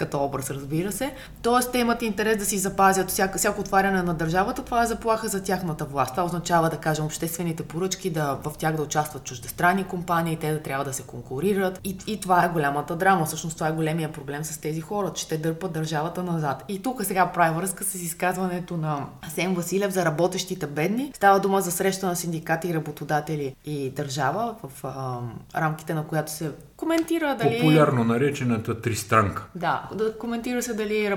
като 0.00 0.24
образ, 0.24 0.50
разбира 0.50 0.92
се. 0.92 1.14
Тоест, 1.42 1.72
те 1.72 1.78
имат 1.78 2.02
интерес 2.02 2.38
да 2.38 2.44
си 2.44 2.58
запазят 2.58 3.10
всяко, 3.10 3.38
всяко 3.38 3.60
отваряне 3.60 4.02
на 4.02 4.14
държавата. 4.14 4.62
Това 4.62 4.82
е 4.82 4.86
заплаха 4.86 5.28
за 5.28 5.42
тяхната 5.42 5.84
власт. 5.84 6.10
Това 6.10 6.24
означава, 6.24 6.70
да 6.70 6.76
кажем, 6.76 7.04
обществените 7.04 7.62
поръчки, 7.62 8.10
да 8.10 8.38
в 8.44 8.52
тях 8.58 8.76
да 8.76 8.82
участват 8.82 9.24
чуждестранни 9.24 9.84
компании, 9.84 10.36
те 10.36 10.52
да 10.52 10.62
трябва 10.62 10.84
да 10.84 10.92
се 10.92 11.02
конкурират. 11.02 11.80
И, 11.84 11.96
и 12.06 12.20
това 12.20 12.44
е 12.44 12.48
голямата 12.48 12.96
драма. 12.96 13.26
Всъщност, 13.26 13.56
това 13.56 13.68
е 13.68 13.72
големия 13.72 14.12
проблем 14.12 14.44
с 14.44 14.58
тези 14.58 14.80
хора, 14.80 15.12
че 15.12 15.28
те 15.28 15.38
дърпат 15.38 15.72
държавата 15.72 16.22
назад. 16.22 16.64
И 16.68 16.82
тук 16.82 17.04
сега 17.04 17.32
прави 17.32 17.56
връзка 17.56 17.84
с 17.84 17.94
изказването 17.94 18.76
на 18.76 19.06
Сен 19.28 19.54
Василев 19.54 19.92
за 19.92 20.04
работещите 20.04 20.66
бедни. 20.66 21.12
Става 21.14 21.40
дума 21.40 21.60
за 21.60 21.70
среща 21.70 22.06
на 22.06 22.16
синдикати 22.16 22.74
работодатели 22.74 23.56
и 23.64 23.90
държава, 23.90 24.54
в 24.62 24.84
а, 24.84 25.18
рамките 25.60 25.94
на 25.94 26.06
която 26.06 26.32
се 26.32 26.50
коментира 26.80 27.36
дали... 27.36 27.58
Популярно 27.58 28.04
наречената 28.04 28.80
тристранка. 28.80 29.46
Да, 29.54 29.88
да 29.94 30.18
коментира 30.18 30.62
се 30.62 30.74
дали 30.74 31.14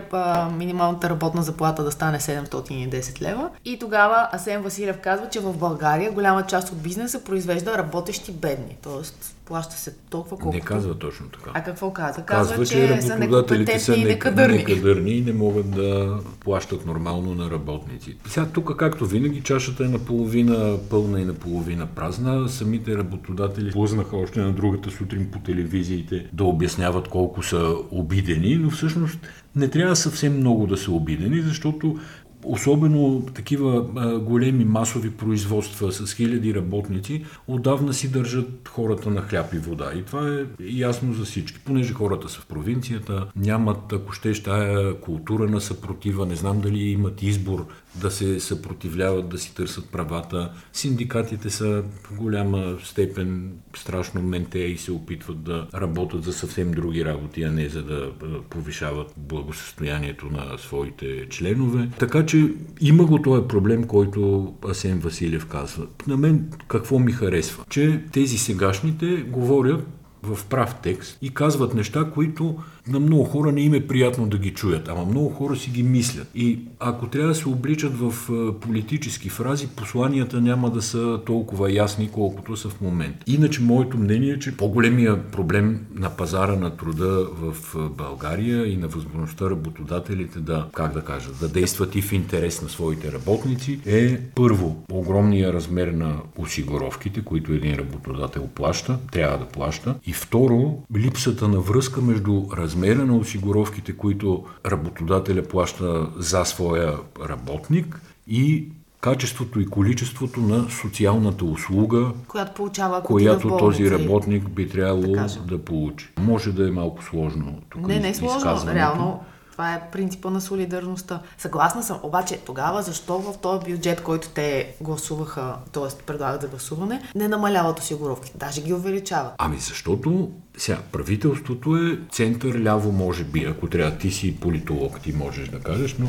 минималната 0.51 1.09
работна 1.09 1.43
заплата 1.43 1.83
да 1.83 1.91
стане 1.91 2.19
710 2.19 3.21
лева. 3.21 3.49
И 3.65 3.79
тогава 3.79 4.29
Асен 4.31 4.61
Василев 4.61 4.97
казва, 5.01 5.29
че 5.29 5.39
в 5.39 5.57
България 5.57 6.11
голяма 6.11 6.45
част 6.45 6.71
от 6.71 6.81
бизнеса 6.81 7.23
произвежда 7.23 7.77
работещи 7.77 8.31
бедни. 8.31 8.77
Тоест 8.83 9.35
плаща 9.45 9.75
се 9.75 9.95
толкова 10.09 10.37
колкото... 10.37 10.55
Не 10.55 10.61
казва 10.61 10.95
точно 10.95 11.25
така. 11.29 11.51
А 11.53 11.63
какво 11.63 11.93
казва? 11.93 12.25
Казва, 12.25 12.55
казва 12.55 12.65
че, 12.65 12.95
че 12.95 13.01
са 13.01 13.19
некомпетентни 13.19 13.79
са 13.79 13.95
и 13.95 14.03
некадърни. 14.03 14.57
некадърни 14.57 15.11
и 15.11 15.21
не 15.21 15.33
могат 15.33 15.71
да 15.71 16.19
плащат 16.39 16.85
нормално 16.85 17.35
на 17.35 17.51
работници. 17.51 18.17
Сега 18.27 18.45
тук, 18.45 18.77
както 18.77 19.05
винаги, 19.05 19.41
чашата 19.41 19.85
е 19.85 19.87
наполовина 19.87 20.77
пълна 20.89 21.21
и 21.21 21.25
наполовина 21.25 21.85
празна. 21.85 22.49
Самите 22.49 22.97
работодатели 22.97 23.71
плъзнаха 23.71 24.17
още 24.17 24.39
на 24.39 24.51
другата 24.51 24.91
сутрин 24.91 25.31
по 25.31 25.39
телевизиите 25.39 26.25
да 26.33 26.43
обясняват 26.43 27.07
колко 27.07 27.43
са 27.43 27.75
обидени, 27.91 28.55
но 28.55 28.69
всъщност 28.69 29.19
не 29.55 29.67
трябва 29.67 29.95
съвсем 29.95 30.37
много 30.37 30.67
да 30.67 30.77
са 30.77 30.91
обидени, 30.91 31.41
защото 31.41 31.99
особено 32.45 33.25
такива 33.33 33.81
големи 34.19 34.65
масови 34.65 35.11
производства 35.11 35.91
с 35.91 36.13
хиляди 36.13 36.55
работници, 36.55 37.25
отдавна 37.47 37.93
си 37.93 38.11
държат 38.11 38.69
хората 38.69 39.09
на 39.09 39.21
хляб 39.21 39.53
и 39.53 39.57
вода. 39.57 39.91
И 39.95 40.03
това 40.03 40.29
е 40.29 40.45
ясно 40.59 41.13
за 41.13 41.25
всички. 41.25 41.59
Понеже 41.65 41.93
хората 41.93 42.29
са 42.29 42.41
в 42.41 42.45
провинцията, 42.45 43.27
нямат, 43.35 43.93
ако 43.93 44.11
ще, 44.11 44.43
тая 44.43 44.99
култура 44.99 45.49
на 45.49 45.61
съпротива, 45.61 46.25
не 46.25 46.35
знам 46.35 46.61
дали 46.61 46.79
имат 46.79 47.23
избор 47.23 47.67
да 47.95 48.11
се 48.11 48.39
съпротивляват, 48.39 49.29
да 49.29 49.37
си 49.37 49.55
търсят 49.55 49.89
правата. 49.89 50.51
Синдикатите 50.73 51.49
са 51.49 51.83
в 52.03 52.15
голяма 52.15 52.77
степен 52.83 53.51
страшно 53.75 54.21
менте 54.21 54.59
и 54.59 54.77
се 54.77 54.91
опитват 54.91 55.43
да 55.43 55.67
работят 55.73 56.23
за 56.23 56.33
съвсем 56.33 56.71
други 56.71 57.05
работи, 57.05 57.43
а 57.43 57.51
не 57.51 57.69
за 57.69 57.83
да 57.83 58.11
повишават 58.49 59.13
благосъстоянието 59.17 60.25
на 60.25 60.57
своите 60.57 61.29
членове. 61.29 61.89
Така 61.99 62.25
че 62.25 62.53
има 62.81 63.05
го 63.05 63.21
този 63.21 63.47
проблем, 63.47 63.83
който 63.83 64.53
Асен 64.69 64.99
Василев 64.99 65.45
казва. 65.45 65.87
На 66.07 66.17
мен 66.17 66.51
какво 66.67 66.99
ми 66.99 67.11
харесва? 67.11 67.63
Че 67.69 68.03
тези 68.11 68.37
сегашните 68.37 69.07
говорят 69.15 69.87
в 70.23 70.45
прав 70.45 70.75
текст 70.83 71.17
и 71.21 71.33
казват 71.33 71.73
неща, 71.73 72.11
които 72.13 72.57
на 72.87 72.99
много 72.99 73.23
хора 73.23 73.51
не 73.51 73.61
им 73.61 73.73
е 73.73 73.87
приятно 73.87 74.27
да 74.27 74.37
ги 74.37 74.53
чуят, 74.53 74.87
ама 74.87 75.05
много 75.05 75.29
хора 75.29 75.55
си 75.55 75.69
ги 75.69 75.83
мислят. 75.83 76.27
И 76.35 76.59
ако 76.79 77.07
трябва 77.07 77.27
да 77.27 77.35
се 77.35 77.49
обличат 77.49 77.93
в 77.99 78.13
политически 78.61 79.29
фрази, 79.29 79.67
посланията 79.67 80.41
няма 80.41 80.69
да 80.69 80.81
са 80.81 81.19
толкова 81.25 81.71
ясни, 81.71 82.09
колкото 82.11 82.57
са 82.57 82.69
в 82.69 82.81
момент. 82.81 83.15
Иначе 83.27 83.61
моето 83.61 83.97
мнение 83.97 84.31
е, 84.31 84.39
че 84.39 84.57
по-големия 84.57 85.23
проблем 85.23 85.79
на 85.95 86.09
пазара 86.09 86.55
на 86.55 86.77
труда 86.77 87.27
в 87.39 87.75
България 87.89 88.73
и 88.73 88.77
на 88.77 88.87
възможността 88.87 89.49
работодателите 89.49 90.39
да, 90.39 90.67
как 90.73 90.93
да 90.93 91.01
кажа, 91.01 91.29
да 91.41 91.49
действат 91.49 91.95
и 91.95 92.01
в 92.01 92.13
интерес 92.13 92.61
на 92.61 92.69
своите 92.69 93.11
работници 93.11 93.79
е 93.85 94.17
първо 94.35 94.83
огромния 94.91 95.53
размер 95.53 95.87
на 95.87 96.15
осигуровките, 96.37 97.21
които 97.21 97.53
един 97.53 97.75
работодател 97.75 98.47
плаща, 98.55 98.97
трябва 99.11 99.37
да 99.37 99.45
плаща 99.45 99.95
и 100.05 100.13
второ 100.13 100.83
липсата 100.97 101.47
на 101.47 101.59
връзка 101.59 102.01
между 102.01 102.43
раз 102.57 102.72
размера 102.73 103.05
на 103.05 103.17
осигуровките, 103.17 103.97
които 103.97 104.43
работодателя 104.65 105.43
плаща 105.43 106.07
за 106.17 106.45
своя 106.45 106.97
работник 107.29 108.01
и 108.27 108.67
качеството 109.01 109.59
и 109.59 109.65
количеството 109.65 110.39
на 110.39 110.69
социалната 110.69 111.45
услуга, 111.45 112.11
която, 112.27 112.53
получава, 112.53 113.03
която 113.03 113.57
този 113.57 113.91
работник 113.91 114.49
би 114.49 114.69
трябвало 114.69 115.13
да, 115.13 115.27
да 115.47 115.65
получи. 115.65 116.09
Може 116.19 116.51
да 116.51 116.67
е 116.67 116.71
малко 116.71 117.03
сложно. 117.03 117.61
Тук 117.69 117.87
не, 117.87 117.99
не 117.99 118.09
е 118.09 118.13
сложно. 118.13 118.73
Реално 118.73 119.19
това 119.53 119.73
е 119.73 119.81
принципа 119.91 120.29
на 120.29 120.41
солидарността. 120.41 121.21
Съгласна 121.37 121.83
съм, 121.83 121.99
обаче 122.03 122.37
тогава 122.37 122.81
защо 122.81 123.19
в 123.19 123.37
този 123.37 123.71
бюджет, 123.71 124.03
който 124.03 124.29
те 124.29 124.75
гласуваха, 124.81 125.55
т.е. 125.71 126.03
предлагат 126.05 126.41
за 126.41 126.47
гласуване, 126.47 127.01
не 127.15 127.27
намаляват 127.27 127.79
осигуровките, 127.79 128.37
даже 128.37 128.61
ги 128.61 128.73
увеличават? 128.73 129.33
Ами 129.37 129.57
защото 129.57 130.31
сега, 130.57 130.79
правителството 130.91 131.75
е 131.75 131.99
център 132.11 132.63
ляво, 132.63 132.91
може 132.91 133.23
би, 133.23 133.45
ако 133.45 133.67
трябва 133.67 133.97
ти 133.97 134.11
си 134.11 134.39
политолог, 134.39 135.01
ти 135.01 135.13
можеш 135.13 135.49
да 135.49 135.59
кажеш, 135.59 135.95
но 135.99 136.07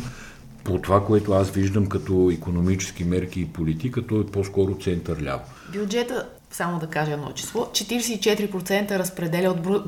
по 0.64 0.78
това, 0.78 1.04
което 1.04 1.32
аз 1.32 1.50
виждам 1.50 1.86
като 1.86 2.30
економически 2.32 3.04
мерки 3.04 3.40
и 3.40 3.46
политика, 3.46 4.06
то 4.06 4.20
е 4.20 4.26
по-скоро 4.26 4.78
център 4.78 5.22
ляво. 5.22 5.42
Бюджета 5.72 6.28
само 6.54 6.78
да 6.78 6.86
кажа 6.86 7.12
едно 7.12 7.32
число, 7.32 7.60
44% 7.60 8.98
разпределя 8.98 9.50
от 9.50 9.86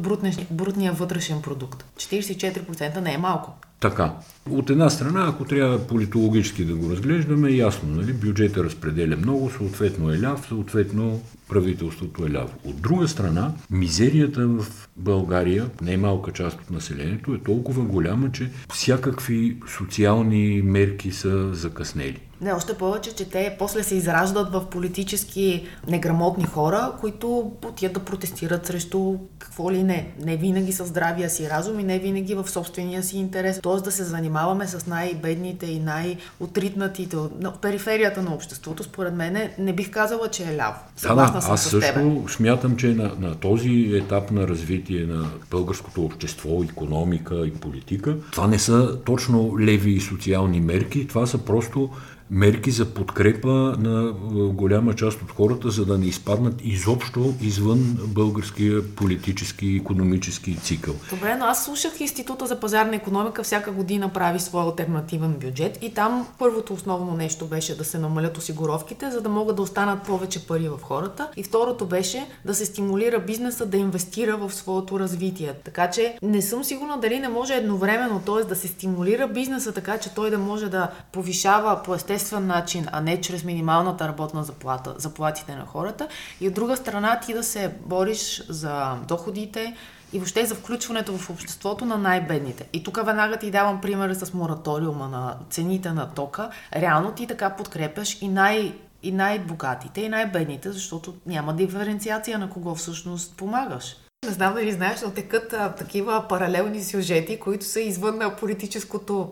брутния, 0.51 0.93
вътрешен 0.93 1.43
продукт. 1.43 1.85
44% 1.97 3.01
не 3.01 3.15
е 3.15 3.19
малко. 3.19 3.53
Така. 3.81 4.13
От 4.51 4.71
една 4.71 4.91
страна, 4.91 5.27
ако 5.29 5.45
трябва 5.45 5.87
политологически 5.87 6.65
да 6.65 6.75
го 6.75 6.91
разглеждаме, 6.91 7.51
ясно, 7.51 7.89
нали? 7.89 8.13
бюджета 8.13 8.65
разпределя 8.65 9.17
много, 9.17 9.51
съответно 9.51 10.11
е 10.11 10.21
ляв, 10.21 10.47
съответно 10.49 11.21
правителството 11.49 12.27
е 12.27 12.31
ляво. 12.31 12.53
От 12.65 12.81
друга 12.81 13.09
страна, 13.09 13.53
мизерията 13.71 14.47
в 14.47 14.89
България, 14.97 15.71
не 15.83 15.97
малка 15.97 16.33
част 16.33 16.61
от 16.61 16.71
населението, 16.71 17.35
е 17.35 17.43
толкова 17.43 17.83
голяма, 17.83 18.33
че 18.33 18.51
всякакви 18.73 19.57
социални 19.79 20.63
мерки 20.65 21.13
са 21.13 21.55
закъснели. 21.55 22.21
Не, 22.41 22.53
още 22.53 22.75
повече, 22.75 23.15
че 23.15 23.29
те 23.29 23.57
после 23.59 23.83
се 23.83 23.95
израждат 23.95 24.53
в 24.53 24.65
политически 24.71 25.67
неграмотни 25.89 26.45
хора, 26.45 26.93
които 27.01 27.53
отият 27.65 27.93
да 27.93 28.01
протестират 28.01 28.67
срещу 28.67 29.15
какво 29.39 29.73
ли 29.73 29.83
не. 29.83 30.13
Не 30.25 30.37
винаги 30.37 30.73
със 30.73 30.89
здравия 30.89 31.31
си 31.31 31.51
разум 31.51 31.81
и 31.81 31.85
не 31.85 31.99
винаги 31.99 32.35
в 32.35 32.49
собствения 32.49 33.03
си 33.03 33.19
интерес. 33.19 33.61
Тоест 33.63 33.85
да 33.85 33.93
се 33.93 34.05
занимаваме 34.05 34.67
с 34.67 34.87
най-бедните 34.87 35.67
и 35.67 35.81
най-отритнатите, 35.81 37.17
на 37.41 37.53
периферията 37.53 38.23
на 38.23 38.35
обществото, 38.35 38.83
според 38.83 39.15
мен 39.15 39.51
не 39.59 39.73
бих 39.73 39.91
казала, 39.91 40.29
че 40.29 40.45
е 40.45 40.57
ляво. 40.57 40.79
Съгласна 40.97 41.41
да, 41.41 41.47
да, 41.47 41.53
аз 41.53 41.63
също 41.63 41.81
тебе. 41.81 42.21
смятам, 42.29 42.77
че 42.77 42.87
на, 42.87 43.13
на 43.19 43.35
този 43.35 43.91
етап 43.95 44.31
на 44.31 44.49
развитие 44.49 45.07
на 45.07 45.31
българското 45.51 46.05
общество, 46.05 46.63
економика 46.71 47.47
и 47.47 47.53
политика, 47.53 48.17
това 48.33 48.47
не 48.47 48.59
са 48.59 48.99
точно 49.05 49.59
леви 49.61 49.91
и 49.91 50.01
социални 50.01 50.61
мерки, 50.61 51.09
това 51.09 51.27
са 51.27 51.39
просто 51.39 51.91
мерки 52.31 52.71
за 52.71 52.85
подкрепа 52.95 53.77
на 53.79 54.13
голяма 54.53 54.95
част 54.95 55.23
от 55.23 55.31
хората, 55.31 55.71
за 55.71 55.85
да 55.85 55.99
не 55.99 56.07
изпаднат 56.07 56.55
изобщо 56.65 57.35
извън 57.43 57.99
българския 58.07 58.95
политически 58.95 59.67
и 59.67 59.77
економически 59.77 60.57
цикъл. 60.57 60.95
Добре, 61.11 61.37
но 61.39 61.45
аз 61.45 61.65
слушах 61.65 62.01
Института 62.01 62.47
за 62.47 62.61
пазарна 62.61 62.97
економика 62.97 63.43
всяка 63.43 63.73
година 63.73 64.09
прави 64.09 64.41
своя 64.41 64.67
альтернативен 64.67 65.33
бюджет 65.33 65.79
и 65.83 65.95
там 65.95 66.27
първото 66.39 66.73
основно 66.73 67.17
нещо 67.17 67.47
беше 67.47 67.77
да 67.77 67.85
се 67.85 67.99
намалят 67.99 68.39
осигуровките, 68.39 69.11
за 69.11 69.21
да 69.21 69.29
могат 69.29 69.57
да 69.57 69.63
останат 69.63 70.03
повече 70.03 70.47
пари 70.47 70.69
в 70.69 70.79
хората 70.83 71.29
и 71.37 71.43
второто 71.43 71.87
беше 71.87 72.27
да 72.45 72.55
се 72.55 72.67
стимулира 72.67 73.19
бизнеса 73.19 73.67
да 73.67 73.77
инвестира 73.77 74.37
в 74.37 74.55
своето 74.55 75.01
развитие. 75.01 75.53
Така 75.65 75.91
че 75.91 76.19
не 76.23 76.43
съм 76.43 76.65
сигурна 76.65 77.01
дали 77.01 77.21
не 77.21 77.29
може 77.29 77.55
едновременно, 77.55 78.21
т.е. 78.27 78.45
да 78.45 78.57
се 78.57 78.69
стимулира 78.69 79.29
бизнеса 79.29 79.73
така, 79.73 79.99
че 79.99 80.15
той 80.15 80.31
да 80.31 80.39
може 80.39 80.69
да 80.69 80.91
повишава 81.13 81.83
по 81.85 81.95
естествен 82.17 82.47
начин, 82.47 82.87
а 82.93 83.01
не 83.01 83.21
чрез 83.21 83.45
минималната 83.45 84.09
работна 84.09 84.45
заплата, 84.45 84.95
заплатите 84.99 85.55
на 85.55 85.67
хората. 85.67 86.09
И 86.41 86.49
от 86.49 86.55
друга 86.55 86.77
страна 86.77 87.21
ти 87.21 87.35
да 87.35 87.43
се 87.43 87.75
бориш 87.87 88.47
за 88.49 88.95
доходите 89.09 89.77
и 90.13 90.19
въобще 90.19 90.47
за 90.47 90.55
включването 90.55 91.19
в 91.19 91.31
обществото 91.31 91.85
на 91.85 91.99
най-бедните. 91.99 92.69
И 92.73 92.85
тук 92.85 93.07
веднага 93.07 93.37
ти 93.37 93.51
давам 93.51 93.81
пример 93.81 94.15
с 94.15 94.35
мораториума 94.35 95.09
на 95.09 95.37
цените 95.51 95.93
на 95.93 96.11
тока. 96.11 96.51
Реално 96.77 97.13
ти 97.13 97.27
така 97.27 97.51
подкрепяш 97.51 98.19
и 98.21 98.29
най- 98.29 98.75
и 99.03 99.13
най-богатите, 99.13 100.01
и 100.01 100.09
най-бедните, 100.09 100.73
защото 100.73 101.15
няма 101.27 101.55
диференциация 101.55 102.39
на 102.39 102.51
кого 102.51 102.75
всъщност 102.75 103.37
помагаш. 103.37 103.97
Не 104.27 104.33
знам 104.33 104.55
дали 104.55 104.73
знаеш, 104.73 105.01
но 105.03 105.11
текат 105.11 105.53
а, 105.53 105.73
такива 105.73 106.25
паралелни 106.29 106.85
сюжети, 106.85 107.41
които 107.41 107.65
са 107.65 107.81
извън 107.81 108.21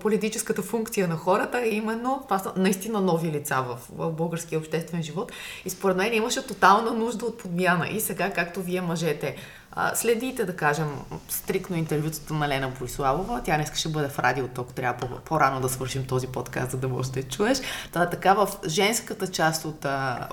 политическата 0.01 0.63
функция 0.63 1.09
на 1.09 1.17
хората. 1.17 1.67
Именно 1.67 2.23
това 2.25 2.39
са 2.39 2.53
наистина 2.57 3.01
нови 3.01 3.33
лица 3.33 3.65
в, 3.69 3.79
в 3.97 4.13
българския 4.13 4.59
обществен 4.59 5.03
живот. 5.03 5.33
И 5.65 5.71
според 5.71 5.97
мен 5.97 6.15
имаше 6.15 6.47
тотална 6.47 6.91
нужда 6.91 7.25
от 7.25 7.39
подмяна. 7.39 7.89
И 7.89 8.01
сега, 8.01 8.31
както 8.31 8.63
вие 8.63 8.81
мъжете 8.81 9.37
а, 9.77 9.95
следите, 9.95 10.45
да 10.45 10.57
кажем, 10.57 10.89
стрикно 11.29 11.77
интервютото 11.77 12.35
на 12.35 12.49
Лена 12.49 12.73
Бориславова. 12.79 13.41
Тя 13.45 13.57
не 13.57 13.67
ще 13.75 13.89
бъде 13.89 14.09
в 14.09 14.19
радио, 14.19 14.49
тук 14.49 14.75
трябва 14.75 15.01
по- 15.01 15.19
по-рано 15.19 15.61
да 15.61 15.69
свършим 15.69 16.05
този 16.05 16.27
подкаст, 16.27 16.71
за 16.71 16.77
да 16.77 16.89
можеш 16.89 17.13
да 17.13 17.21
я 17.21 17.29
чуеш. 17.29 17.59
Та, 17.93 18.11
така 18.11 18.35
в 18.35 18.49
женската 18.69 19.27
част 19.27 19.65
от, 19.65 19.87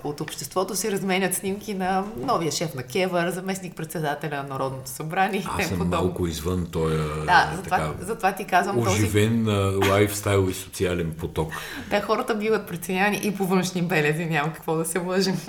от 0.04 0.22
обществото 0.22 0.76
се 0.76 0.92
разменят 0.92 1.34
снимки 1.34 1.74
на 1.74 2.04
новия 2.18 2.52
шеф 2.52 2.74
на 2.74 2.84
Кевър, 2.84 3.30
заместник 3.30 3.76
председателя 3.76 4.36
на 4.36 4.44
Народното 4.44 4.90
събрание. 4.90 5.46
Аз 5.60 5.68
съм 5.68 5.78
подобно. 5.78 6.04
малко 6.04 6.28
извън 6.28 6.66
този 6.72 6.98
да, 7.26 7.52
затова, 7.56 7.78
така, 7.78 7.94
затова 8.02 8.32
ти 8.32 8.46
казвам 8.46 8.78
оживен 8.78 9.46
този... 9.46 9.90
лайфстайл 9.90 10.48
и 10.50 10.54
социален 10.54 11.14
поток. 11.20 11.54
Да, 11.90 12.02
хората 12.02 12.36
биват 12.36 12.68
преценяни 12.68 13.20
и 13.24 13.36
по 13.36 13.46
външни 13.46 13.82
белези, 13.82 14.26
няма 14.26 14.54
какво 14.54 14.76
да 14.76 14.86
се 14.86 15.00
лъжим. 15.00 15.40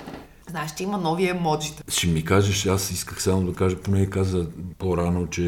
Знаеш, 0.53 0.71
че 0.73 0.83
има 0.83 0.97
нови 0.97 1.27
емоджита. 1.27 1.83
Ще 1.87 2.07
ми 2.07 2.23
кажеш, 2.25 2.65
аз 2.65 2.91
исках 2.91 3.23
само 3.23 3.41
да 3.41 3.53
кажа, 3.53 3.77
поне 3.77 4.09
каза 4.09 4.47
по-рано, 4.77 5.27
че 5.27 5.41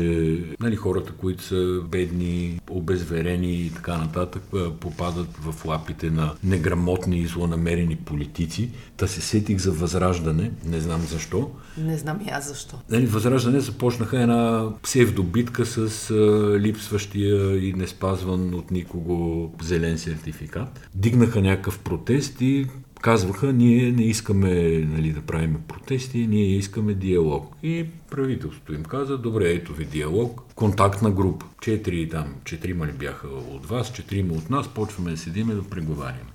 нали, 0.59 0.75
хората, 0.75 1.11
които 1.11 1.43
са 1.43 1.81
бедни, 1.89 2.59
обезверени 2.69 3.53
и 3.53 3.69
така 3.69 3.97
нататък, 3.97 4.43
попадат 4.79 5.27
в 5.37 5.65
лапите 5.65 6.09
на 6.09 6.33
неграмотни 6.43 7.17
и 7.17 7.27
злонамерени 7.27 7.95
политици. 7.95 8.69
Та 8.97 9.07
се 9.07 9.21
сетих 9.21 9.57
за 9.57 9.71
възраждане, 9.71 10.51
не 10.65 10.79
знам 10.79 11.01
защо. 11.01 11.51
Не 11.77 11.97
знам 11.97 12.19
и 12.27 12.29
аз 12.29 12.47
защо. 12.47 12.79
Нали, 12.89 13.05
възраждане 13.05 13.59
започнаха 13.59 14.21
една 14.21 14.69
псевдобитка 14.83 15.65
с 15.65 16.09
а, 16.09 16.13
липсващия 16.59 17.67
и 17.67 17.73
не 17.73 17.87
спазван 17.87 18.53
от 18.53 18.71
никого 18.71 19.51
зелен 19.61 19.97
сертификат. 19.97 20.89
Дигнаха 20.95 21.41
някакъв 21.41 21.79
протест 21.79 22.41
и 22.41 22.67
казваха, 23.01 23.53
ние 23.53 23.91
не 23.91 24.03
искаме 24.03 24.51
нали, 24.79 25.13
да 25.13 25.21
правим 25.21 25.57
протести, 25.67 26.27
ние 26.27 26.45
искаме 26.45 26.93
диалог. 26.93 27.55
И 27.63 27.85
правителството 28.11 28.73
им 28.73 28.83
каза, 28.83 29.17
добре, 29.17 29.49
ето 29.49 29.73
ви 29.73 29.85
диалог, 29.85 30.41
контактна 30.55 31.11
група. 31.11 31.45
Четири 31.61 32.09
там, 32.09 32.35
четирима 32.43 32.87
ли 32.87 32.91
бяха 32.91 33.27
от 33.27 33.65
вас, 33.65 33.93
четирима 33.93 34.33
от 34.33 34.49
нас, 34.49 34.67
почваме 34.67 35.11
да 35.11 35.17
седиме 35.17 35.53
да 35.53 35.63
преговаряме. 35.63 36.31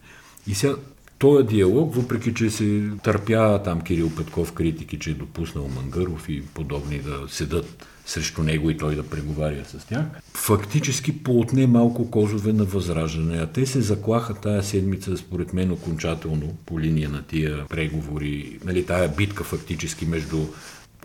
И 0.47 0.55
сега 0.55 0.75
този 1.21 1.47
диалог, 1.47 1.95
въпреки 1.95 2.35
че 2.35 2.51
се 2.51 2.83
търпя 3.03 3.63
там 3.63 3.81
Кирил 3.81 4.11
Петков 4.17 4.53
критики, 4.53 4.99
че 4.99 5.11
е 5.11 5.15
допуснал 5.15 5.69
Мангаров 5.69 6.29
и 6.29 6.43
подобни 6.43 6.99
да 6.99 7.29
седат 7.29 7.87
срещу 8.07 8.43
него 8.43 8.71
и 8.71 8.77
той 8.77 8.95
да 8.95 9.03
преговаря 9.03 9.65
с 9.65 9.87
тях, 9.87 10.05
фактически 10.35 11.23
поотне 11.23 11.67
малко 11.67 12.11
козове 12.11 12.53
на 12.53 12.65
възраждане, 12.65 13.39
а 13.39 13.47
те 13.47 13.67
се 13.67 13.81
заклаха 13.81 14.35
тая 14.35 14.63
седмица, 14.63 15.17
според 15.17 15.53
мен, 15.53 15.73
окончателно 15.73 16.57
по 16.67 16.81
линия 16.81 17.09
на 17.09 17.23
тия 17.23 17.67
преговори, 17.67 18.59
нали, 18.65 18.87
тая 18.87 19.09
битка 19.09 19.45
фактически 19.45 20.07
между 20.07 20.47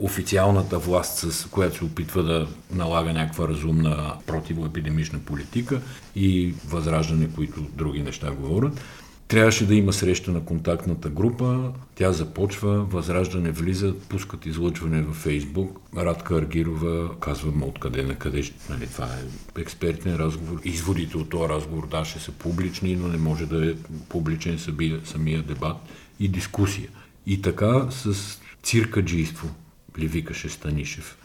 официалната 0.01 0.80
власт, 0.80 1.17
с 1.17 1.47
която 1.49 1.78
се 1.78 1.86
опитва 1.86 2.23
да 2.23 2.47
налага 2.71 3.13
някаква 3.13 3.47
разумна 3.47 4.13
противоепидемична 4.25 5.19
политика 5.19 5.82
и 6.15 6.54
възраждане, 6.67 7.28
които 7.36 7.62
други 7.75 8.04
неща 8.04 8.32
говорят. 8.32 8.82
Трябваше 9.27 9.67
да 9.67 9.75
има 9.75 9.93
среща 9.93 10.31
на 10.31 10.45
контактната 10.45 11.09
група, 11.09 11.71
тя 11.95 12.11
започва, 12.11 12.83
Възраждане 12.83 13.51
влиза, 13.51 13.93
пускат 14.09 14.45
излъчване 14.45 15.01
във 15.01 15.15
Фейсбук. 15.15 15.79
Радка 15.97 16.35
Аргирова 16.35 17.19
казва 17.19 17.65
откъде 17.65 18.03
на 18.03 18.15
къде, 18.15 18.43
нали, 18.69 18.88
това 18.88 19.05
е 19.05 19.61
експертен 19.61 20.15
разговор. 20.15 20.61
Изводите 20.63 21.17
от 21.17 21.29
този 21.29 21.49
разговор, 21.49 21.88
да, 21.88 22.05
ще 22.05 22.19
са 22.19 22.31
публични, 22.31 22.95
но 22.95 23.07
не 23.07 23.17
може 23.17 23.45
да 23.45 23.69
е 23.71 23.73
публичен 24.09 24.59
самия, 25.05 25.41
дебат 25.41 25.77
и 26.19 26.27
дискусия. 26.27 26.89
И 27.25 27.41
така 27.41 27.88
с 27.91 28.38
циркаджийство 28.63 29.49
ли 29.99 30.07
викаше 30.07 30.49
Станишев. 30.49 31.17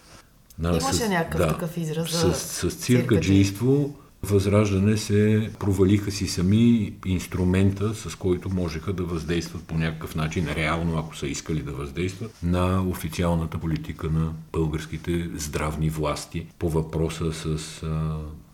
Имаше 0.64 0.92
с, 0.92 1.08
някакъв 1.08 1.40
да, 1.40 1.48
такъв 1.48 1.76
израз 1.76 2.20
за 2.20 2.34
с, 2.34 2.70
с 2.70 2.74
циркаджийство 2.76 3.94
Възраждане 4.22 4.96
се 4.96 5.50
провалиха 5.59 6.11
си 6.11 6.26
сами 6.26 6.94
инструмента, 7.06 7.94
с 7.94 8.14
който 8.14 8.50
можеха 8.50 8.92
да 8.92 9.02
въздействат 9.02 9.64
по 9.64 9.74
някакъв 9.74 10.14
начин, 10.14 10.48
реално, 10.56 10.98
ако 10.98 11.16
са 11.16 11.26
искали 11.26 11.62
да 11.62 11.72
въздействат, 11.72 12.35
на 12.42 12.83
официалната 12.88 13.59
политика 13.59 14.11
на 14.11 14.33
българските 14.52 15.28
здравни 15.37 15.90
власти 15.90 16.46
по 16.59 16.68
въпроса 16.68 17.33
с 17.33 17.83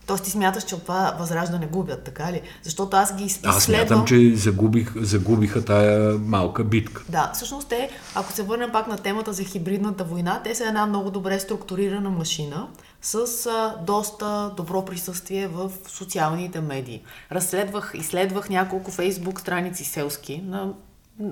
Тоест 0.07 0.25
ти 0.25 0.31
смяташ, 0.31 0.65
че 0.65 0.75
от 0.75 0.83
това 0.83 1.17
възраждане 1.19 1.67
губят, 1.67 2.05
така 2.05 2.33
ли? 2.33 2.43
Защото 2.63 2.97
аз 2.97 3.17
ги 3.17 3.25
изследвам... 3.25 3.57
Аз 3.57 3.65
смятам, 3.65 4.05
че 4.05 4.37
загубих, 4.37 4.93
загубиха 4.97 5.65
тая 5.65 6.19
малка 6.19 6.65
битка. 6.65 7.03
Да, 7.09 7.31
всъщност 7.35 7.69
те, 7.69 7.91
ако 8.15 8.33
се 8.33 8.43
върнем 8.43 8.73
пак 8.73 8.87
на 8.87 8.97
темата 8.97 9.33
за 9.33 9.45
хибридната 9.45 10.05
война, 10.05 10.41
те 10.45 10.55
са 10.55 10.65
една 10.65 10.87
много 10.87 11.11
добре 11.11 11.39
структурирана 11.41 12.11
машина 12.11 12.69
с 13.07 13.47
а, 13.47 13.77
доста 13.87 14.53
добро 14.57 14.85
присъствие 14.85 15.49
в 15.49 15.73
социалните 15.89 16.61
медии. 16.61 17.03
Разследвах, 17.33 17.93
изследвах 17.95 18.51
няколко 18.51 18.91
фейсбук 18.91 19.41
страници 19.41 19.85
селски 19.85 20.43
на 20.47 20.73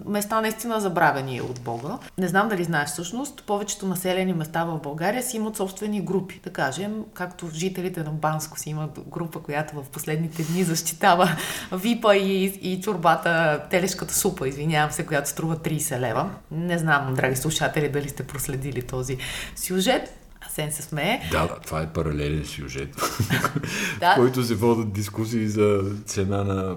места 0.07 0.41
наистина 0.41 0.81
забравени 0.81 1.41
от 1.41 1.61
Бога. 1.61 1.99
Не 2.19 2.29
знам 2.29 2.49
дали 2.49 2.65
знаеш 2.65 2.89
всъщност, 2.89 3.43
повечето 3.47 3.87
населени 3.87 4.33
места 4.33 4.65
в 4.65 4.79
България 4.79 5.23
си 5.23 5.37
имат 5.37 5.57
собствени 5.57 6.01
групи. 6.01 6.41
Да 6.45 6.51
кажем, 6.51 7.05
както 7.15 7.51
жителите 7.55 8.03
на 8.03 8.11
Банско 8.11 8.59
си 8.59 8.71
имат 8.71 9.01
група, 9.07 9.41
която 9.41 9.83
в 9.83 9.89
последните 9.89 10.43
дни 10.43 10.65
защитава 10.65 11.37
випа 11.73 12.17
и, 12.17 12.45
и 12.45 12.81
чорбата, 12.81 13.65
телешката 13.71 14.15
супа, 14.15 14.49
извинявам 14.49 14.91
се, 14.91 15.07
която 15.07 15.29
струва 15.29 15.57
30 15.57 15.99
лева. 16.01 16.31
Не 16.51 16.79
знам, 16.79 17.15
драги 17.15 17.37
слушатели, 17.37 17.89
дали 17.89 18.09
сте 18.09 18.27
проследили 18.27 18.83
този 18.83 19.19
сюжет. 19.57 20.24
Асен 20.55 20.73
се 20.73 20.83
смее. 20.83 21.21
Да, 21.31 21.49
това 21.67 21.83
е 21.83 21.93
паралелен 21.93 22.45
сюжет, 22.45 23.01
в 23.01 24.15
който 24.15 24.43
се 24.43 24.55
водят 24.55 24.93
дискусии 24.93 25.49
за 25.49 25.83
цена 26.07 26.45
на 26.45 26.77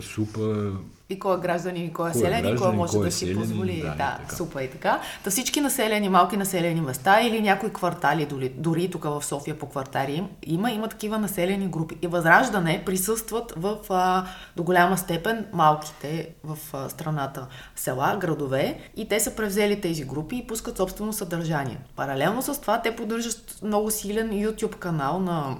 супа, 0.00 0.72
и 1.10 1.18
кой 1.18 1.36
е 1.36 1.40
гражданин, 1.40 1.84
и 1.84 1.92
кой 1.92 2.08
е, 2.08 2.10
е 2.10 2.14
селен, 2.14 2.54
и 2.54 2.56
кой 2.56 2.72
може 2.72 2.92
кой 2.92 3.00
е 3.00 3.04
да 3.04 3.12
си 3.12 3.34
позволи. 3.34 3.82
Да, 3.82 4.18
да 4.28 4.36
супа 4.36 4.62
и 4.62 4.70
така. 4.70 5.00
Та 5.24 5.30
всички 5.30 5.60
населени, 5.60 6.08
малки 6.08 6.36
населени 6.36 6.80
места 6.80 7.20
или 7.20 7.40
някои 7.40 7.72
квартали, 7.72 8.26
дори, 8.26 8.48
дори 8.48 8.90
тук 8.90 9.04
в 9.04 9.24
София 9.24 9.58
по 9.58 9.66
квартари 9.66 10.24
има, 10.42 10.70
има 10.70 10.88
такива 10.88 11.18
населени 11.18 11.68
групи. 11.68 11.96
И 12.02 12.06
възраждане 12.06 12.82
присъстват 12.86 13.52
в 13.56 13.78
а, 13.90 14.26
до 14.56 14.62
голяма 14.62 14.98
степен 14.98 15.46
малките 15.52 16.28
в 16.44 16.58
а, 16.72 16.88
страната 16.88 17.46
села, 17.76 18.16
градове 18.20 18.78
и 18.96 19.08
те 19.08 19.20
са 19.20 19.36
превзели 19.36 19.80
тези 19.80 20.04
групи 20.04 20.36
и 20.36 20.46
пускат 20.46 20.76
собствено 20.76 21.12
съдържание. 21.12 21.78
Паралелно 21.96 22.42
с 22.42 22.60
това 22.60 22.82
те 22.82 22.96
поддържат 22.96 23.58
много 23.62 23.90
силен 23.90 24.30
YouTube 24.30 24.76
канал 24.76 25.20
на 25.20 25.56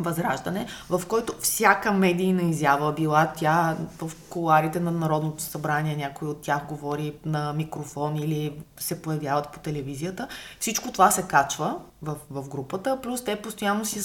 Възраждане, 0.00 0.66
в 0.90 1.02
който 1.08 1.34
всяка 1.40 1.92
медийна 1.92 2.42
изява, 2.42 2.92
била 2.92 3.32
тя 3.36 3.76
в 4.02 4.10
коларите 4.30 4.80
на 4.80 4.90
Народното 4.90 5.42
събрание, 5.42 5.96
някой 5.96 6.28
от 6.28 6.40
тях 6.40 6.66
говори 6.68 7.14
на 7.24 7.52
микрофон 7.52 8.16
или 8.16 8.52
се 8.78 9.02
появяват 9.02 9.52
по 9.52 9.58
телевизията, 9.58 10.28
всичко 10.60 10.92
това 10.92 11.10
се 11.10 11.22
качва 11.22 11.76
в, 12.02 12.16
в 12.30 12.48
групата, 12.48 12.98
плюс 13.02 13.24
те 13.24 13.36
постоянно 13.36 13.84
си 13.84 14.02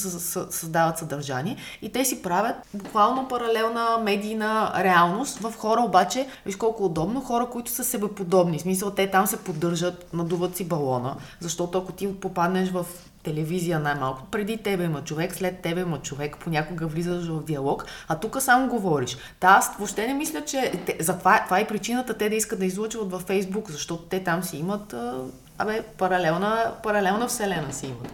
създават 0.50 0.98
съдържание 0.98 1.58
и 1.82 1.92
те 1.92 2.06
си 2.06 2.22
правят 2.22 2.56
буквално 2.74 3.28
паралелна 3.28 3.98
медийна 4.04 4.74
реалност 4.78 5.38
в 5.38 5.54
хора 5.58 5.82
обаче, 5.82 6.28
виж 6.46 6.56
колко 6.56 6.86
удобно, 6.86 7.22
хора, 7.22 7.50
които 7.50 7.72
са 7.72 7.84
себеподобни. 7.84 8.58
В 8.58 8.62
смисъл, 8.62 8.92
те 8.92 9.12
там 9.12 9.28
се 9.28 9.38
поддържат, 9.38 10.14
надуват 10.14 10.56
си 10.56 10.68
балона, 10.68 11.16
защото 11.40 11.78
ако 11.78 11.92
ти 11.92 12.20
попаднеш 12.20 12.72
в 12.72 12.86
телевизия 13.26 13.80
най-малко. 13.80 14.26
Преди 14.32 14.58
тебе 14.58 14.84
има 14.84 15.04
човек, 15.04 15.36
след 15.36 15.60
тебе 15.60 15.82
има 15.82 16.02
човек, 16.02 16.38
понякога 16.38 16.88
влизаш 16.88 17.28
в 17.28 17.44
диалог, 17.44 17.86
а 18.08 18.20
тук 18.20 18.42
само 18.42 18.68
говориш. 18.68 19.18
Та 19.40 19.48
аз 19.48 19.76
въобще 19.78 20.08
не 20.08 20.14
мисля, 20.14 20.46
че... 20.46 20.72
Те, 20.86 20.98
за 21.00 21.18
това, 21.18 21.42
това 21.46 21.60
е 21.60 21.68
причината 21.68 22.14
те 22.14 22.30
да 22.30 22.36
искат 22.36 22.60
да 22.60 22.66
излучват 22.66 23.12
във 23.12 23.22
Фейсбук, 23.22 23.72
защото 23.72 24.04
те 24.04 24.24
там 24.24 24.44
си 24.44 24.58
имат... 24.58 24.94
А, 24.94 25.14
абе, 25.58 25.82
паралелна, 25.98 26.74
паралелна 26.84 27.28
вселена 27.28 27.74
си 27.74 27.86
имат. 27.86 28.12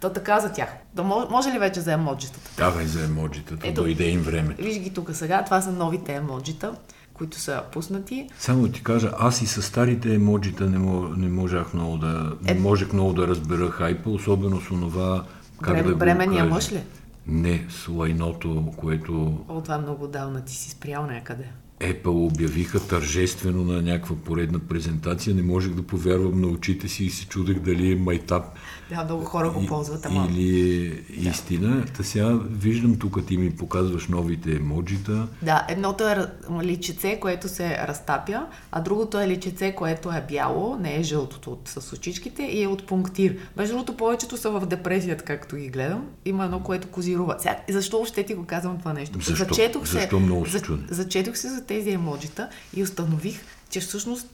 То 0.00 0.10
така 0.10 0.40
за 0.40 0.52
тях. 0.52 0.68
Да 0.94 1.02
може, 1.02 1.26
може 1.30 1.50
ли 1.50 1.58
вече 1.58 1.80
за 1.80 1.92
емоджитата? 1.92 2.50
Давай 2.56 2.86
за 2.86 3.04
емоджитата, 3.04 3.66
Ето, 3.68 3.82
дойде 3.82 4.04
им 4.04 4.20
време. 4.20 4.54
Виж 4.58 4.78
ги 4.78 4.90
тук 4.90 5.10
сега, 5.12 5.44
това 5.44 5.60
са 5.60 5.72
новите 5.72 6.12
емоджита 6.12 6.74
които 7.14 7.40
са 7.40 7.62
пуснати. 7.72 8.28
Само 8.38 8.68
ти 8.68 8.82
кажа, 8.82 9.12
аз 9.18 9.42
и 9.42 9.46
с 9.46 9.62
старите 9.62 10.14
емоджита 10.14 10.66
не, 10.66 10.78
не 11.16 11.28
можах 11.28 11.74
много 11.74 11.96
да, 11.96 12.32
не 12.42 12.52
е... 12.52 12.54
можех 12.54 12.92
много 12.92 13.12
да 13.12 13.28
разбера 13.28 13.70
хайпа, 13.70 14.10
особено 14.10 14.60
с 14.60 14.70
онова, 14.70 15.24
как 15.62 15.74
Брем, 15.74 15.86
да 15.86 15.96
Бремения 15.96 16.44
мъж 16.44 16.72
ли? 16.72 16.82
Не, 17.26 17.66
с 17.68 17.88
лайното, 17.88 18.72
което... 18.76 19.38
О, 19.48 19.60
това 19.60 19.78
много 19.78 20.06
давна 20.06 20.44
ти 20.44 20.54
си 20.54 20.70
спрял 20.70 21.06
някъде. 21.06 21.44
Apple 21.80 22.32
обявиха 22.32 22.86
тържествено 22.86 23.64
на 23.64 23.82
някаква 23.82 24.16
поредна 24.16 24.58
презентация. 24.58 25.34
Не 25.34 25.42
можех 25.42 25.72
да 25.72 25.82
повярвам 25.82 26.40
на 26.40 26.46
очите 26.46 26.88
си 26.88 27.04
и 27.04 27.10
се 27.10 27.26
чудех 27.26 27.58
дали 27.58 27.92
е 27.92 27.96
майтап. 27.96 28.44
Да, 28.90 29.04
много 29.04 29.24
хора 29.24 29.50
го 29.50 29.66
ползват, 29.66 30.06
ама... 30.06 30.28
Или 30.30 30.86
е 30.86 31.28
истина. 31.28 31.76
Да. 31.76 31.92
Та 31.92 32.02
сега 32.02 32.38
виждам 32.50 32.98
тук 32.98 33.26
ти 33.26 33.36
ми 33.36 33.56
показваш 33.56 34.08
новите 34.08 34.56
емоджита. 34.56 35.28
Да, 35.42 35.66
едното 35.68 36.08
е 36.08 36.26
личице, 36.62 37.20
което 37.20 37.48
се 37.48 37.78
разтапя, 37.78 38.46
а 38.72 38.80
другото 38.80 39.20
е 39.20 39.28
личице, 39.28 39.74
което 39.74 40.10
е 40.10 40.24
бяло, 40.28 40.76
не 40.76 40.96
е 40.96 41.02
жълтото 41.02 41.50
от, 41.50 41.68
с 41.68 41.92
очичките 41.92 42.42
и 42.42 42.62
е 42.62 42.66
от 42.66 42.86
пунктир. 42.86 43.36
Между 43.56 43.74
другото, 43.74 43.96
повечето 43.96 44.36
са 44.36 44.50
в 44.50 44.66
депресията, 44.66 45.24
както 45.24 45.56
ги 45.56 45.68
гледам. 45.68 46.06
Има 46.24 46.44
едно, 46.44 46.60
което 46.60 46.88
козирува. 46.88 47.36
Сега, 47.38 47.56
защо 47.68 48.00
още 48.00 48.22
ти 48.22 48.34
го 48.34 48.44
казвам 48.44 48.78
това 48.78 48.92
нещо? 48.92 49.18
Защо? 49.20 49.54
Зачетох 49.54 49.86
се, 49.86 49.92
Защо 49.92 50.20
много 50.20 50.46
се 50.46 50.58
за, 50.58 50.78
Зачетох 50.88 51.36
се 51.36 51.48
за 51.48 51.64
тези 51.64 51.90
емоджита 51.90 52.48
и 52.76 52.82
установих, 52.82 53.40
че 53.70 53.80
всъщност 53.80 54.26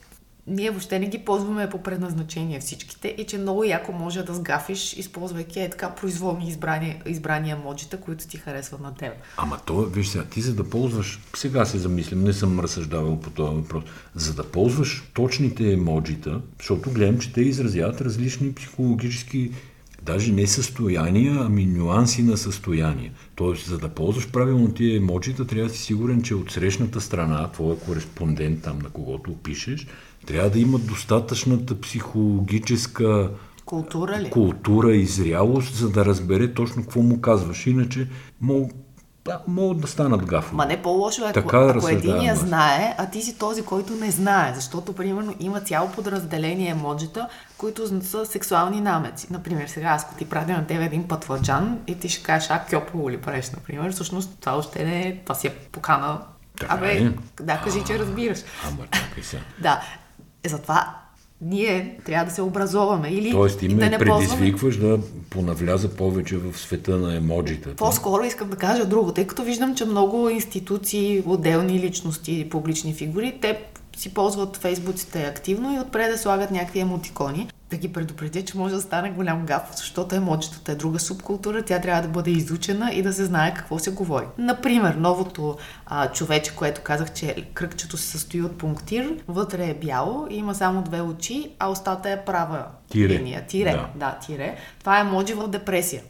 ние 0.47 0.71
въобще 0.71 0.99
не 0.99 1.09
ги 1.09 1.19
ползваме 1.19 1.71
по 1.71 1.83
предназначение 1.83 2.61
всичките 2.61 3.15
и 3.19 3.27
че 3.27 3.39
много 3.39 3.65
яко 3.65 3.93
може 3.93 4.23
да 4.23 4.35
сгафиш, 4.35 4.93
използвайки 4.93 5.61
е 5.61 5.71
така 5.71 5.91
произволни 5.91 6.49
избрани, 6.49 7.03
избрани 7.07 7.51
емоджита, 7.51 8.01
които 8.01 8.27
ти 8.27 8.37
харесват 8.37 8.81
на 8.81 8.95
теб. 8.95 9.13
Ама 9.37 9.59
то, 9.67 9.83
виж 9.83 10.09
сега, 10.09 10.25
ти 10.25 10.41
за 10.41 10.55
да 10.55 10.71
ползваш, 10.71 11.21
сега 11.37 11.65
се 11.65 11.79
замислям, 11.79 12.25
не 12.25 12.33
съм 12.33 12.61
разсъждавал 12.61 13.21
по 13.21 13.31
този 13.31 13.57
въпрос, 13.57 13.85
за 14.15 14.35
да 14.35 14.45
ползваш 14.45 15.03
точните 15.15 15.73
емоджита, 15.73 16.41
защото 16.59 16.91
гледам, 16.91 17.19
че 17.19 17.33
те 17.33 17.41
изразяват 17.41 18.01
различни 18.01 18.55
психологически 18.55 19.51
даже 20.03 20.33
не 20.33 20.47
състояния, 20.47 21.37
ами 21.41 21.67
нюанси 21.67 22.23
на 22.23 22.37
състояние. 22.37 23.13
Тоест, 23.35 23.67
за 23.67 23.79
да 23.79 23.89
ползваш 23.89 24.29
правилно 24.29 24.75
тия 24.75 24.97
емоджита, 24.97 25.47
трябва 25.47 25.69
да 25.69 25.75
си 25.75 25.83
сигурен, 25.83 26.23
че 26.23 26.35
от 26.35 26.51
срещната 26.51 27.01
страна, 27.01 27.51
твоя 27.53 27.79
кореспондент 27.79 28.63
там, 28.63 28.79
на 28.79 28.91
когото 28.91 29.35
пишеш, 29.35 29.87
трябва 30.27 30.51
да 30.51 30.59
има 30.59 30.79
достатъчната 30.79 31.81
психологическа 31.81 33.31
култура, 33.65 34.21
ли? 34.21 34.31
култура 34.31 34.95
и 34.97 35.07
зрялост, 35.07 35.75
за 35.75 35.91
да 35.91 36.05
разбере 36.05 36.55
точно 36.55 36.83
какво 36.83 37.03
му 37.03 37.21
казваш. 37.21 37.67
Иначе 37.67 38.09
мог 38.41 38.73
да, 39.25 39.41
могат 39.47 39.81
да 39.81 39.87
станат 39.87 40.27
гафови. 40.27 40.57
Ма 40.57 40.67
не 40.67 40.83
по-лошо 40.83 41.29
е, 41.29 41.33
Така 41.33 41.69
ако, 41.69 41.79
ако 41.79 41.89
единия 41.89 42.33
аз. 42.33 42.39
знае, 42.39 42.95
а 42.99 43.11
ти 43.11 43.23
си 43.23 43.39
този, 43.39 43.63
който 43.63 43.93
не 43.93 44.11
знае. 44.11 44.53
Защото, 44.55 44.93
примерно, 44.93 45.35
има 45.41 45.61
цяло 45.61 45.93
подразделение 45.93 46.71
емоджита, 46.71 47.29
които 47.59 48.03
са 48.03 48.27
сексуални 48.27 48.81
намеци. 48.81 49.27
Например, 49.31 49.67
сега 49.69 49.89
аз 49.89 50.05
ако 50.05 50.15
ти 50.15 50.29
пратя 50.29 50.53
на 50.53 50.67
тебе 50.67 50.85
един 50.85 51.09
пътваджан 51.09 51.79
и 51.87 51.99
ти 51.99 52.09
ще 52.09 52.23
кажеш, 52.23 52.51
а, 52.51 52.65
кьопово 52.71 53.11
ли 53.11 53.17
правиш, 53.17 53.51
например, 53.51 53.93
всъщност 53.93 54.31
това 54.41 54.57
още 54.57 54.85
не 54.85 55.01
е, 55.01 55.17
това 55.25 55.35
си 55.35 55.47
е 55.47 55.51
покана. 55.51 56.21
Така 56.61 56.75
Абе, 56.75 56.93
е. 56.93 57.13
да, 57.43 57.61
кажи, 57.65 57.85
че 57.87 57.99
разбираш. 57.99 58.39
Ама 58.69 58.87
чакай 58.93 59.23
сега. 59.23 59.43
Да, 59.59 59.83
е, 60.45 60.49
затова 60.49 60.97
ние 61.43 61.99
трябва 62.07 62.25
да 62.25 62.31
се 62.31 62.43
образоваме 62.43 63.09
или 63.09 63.31
Тоест 63.31 63.59
ти 63.59 63.69
ме 63.69 63.75
да 63.75 63.91
не 63.91 63.99
ползваме. 63.99 64.29
предизвикваш 64.29 64.77
да 64.77 64.99
понавляза 65.31 65.97
повече 65.97 66.37
в 66.37 66.59
света 66.59 66.97
на 66.97 67.17
емоджитата. 67.17 67.77
По-скоро 67.77 68.25
искам 68.25 68.51
да 68.51 68.57
кажа 68.57 68.87
друго, 68.87 69.13
тъй 69.13 69.27
като 69.27 69.43
виждам, 69.43 69.75
че 69.75 69.85
много 69.85 70.29
институции, 70.29 71.23
отделни 71.27 71.81
личности, 71.81 72.49
публични 72.51 72.95
фигури, 72.95 73.39
те 73.41 73.61
си 74.01 74.15
ползват 74.15 74.57
фейсбуците 74.57 75.23
активно 75.23 75.75
и 75.75 75.79
отпред 75.79 76.13
да 76.13 76.19
слагат 76.19 76.51
някакви 76.51 76.81
емотикони. 76.81 77.51
Да 77.71 77.77
ги 77.77 77.93
предупредя, 77.93 78.45
че 78.45 78.59
може 78.59 78.75
да 78.75 78.81
стане 78.81 79.11
голям 79.11 79.47
гаф, 79.47 79.63
защото 79.77 80.15
емоджитата 80.15 80.73
е 80.73 80.75
друга 80.75 80.99
субкултура, 80.99 81.63
тя 81.63 81.81
трябва 81.81 82.03
да 82.03 82.09
бъде 82.09 82.31
изучена 82.31 82.93
и 82.93 83.03
да 83.03 83.13
се 83.13 83.25
знае 83.25 83.55
какво 83.55 83.79
се 83.79 83.91
говори. 83.91 84.25
Например, 84.39 84.95
новото 84.95 85.57
а, 85.87 86.13
човече, 86.13 86.57
което 86.57 86.81
казах, 86.81 87.13
че 87.13 87.47
кръгчето 87.55 87.97
се 87.97 88.07
състои 88.07 88.43
от 88.43 88.59
пунктир, 88.59 89.15
вътре 89.29 89.67
е 89.67 89.75
бяло 89.75 90.27
и 90.31 90.37
има 90.37 90.55
само 90.55 90.83
две 90.83 91.01
очи, 91.01 91.51
а 91.59 91.71
устата 91.71 92.11
е 92.11 92.25
права 92.25 92.65
Тире. 92.91 93.09
линия. 93.15 93.47
Тире, 93.47 93.71
Да. 93.73 93.89
да. 93.95 94.19
тире. 94.27 94.57
Това 94.81 94.99
е 94.99 95.01
емоджи 95.01 95.35
в 95.35 95.49
депресия. 95.49 96.03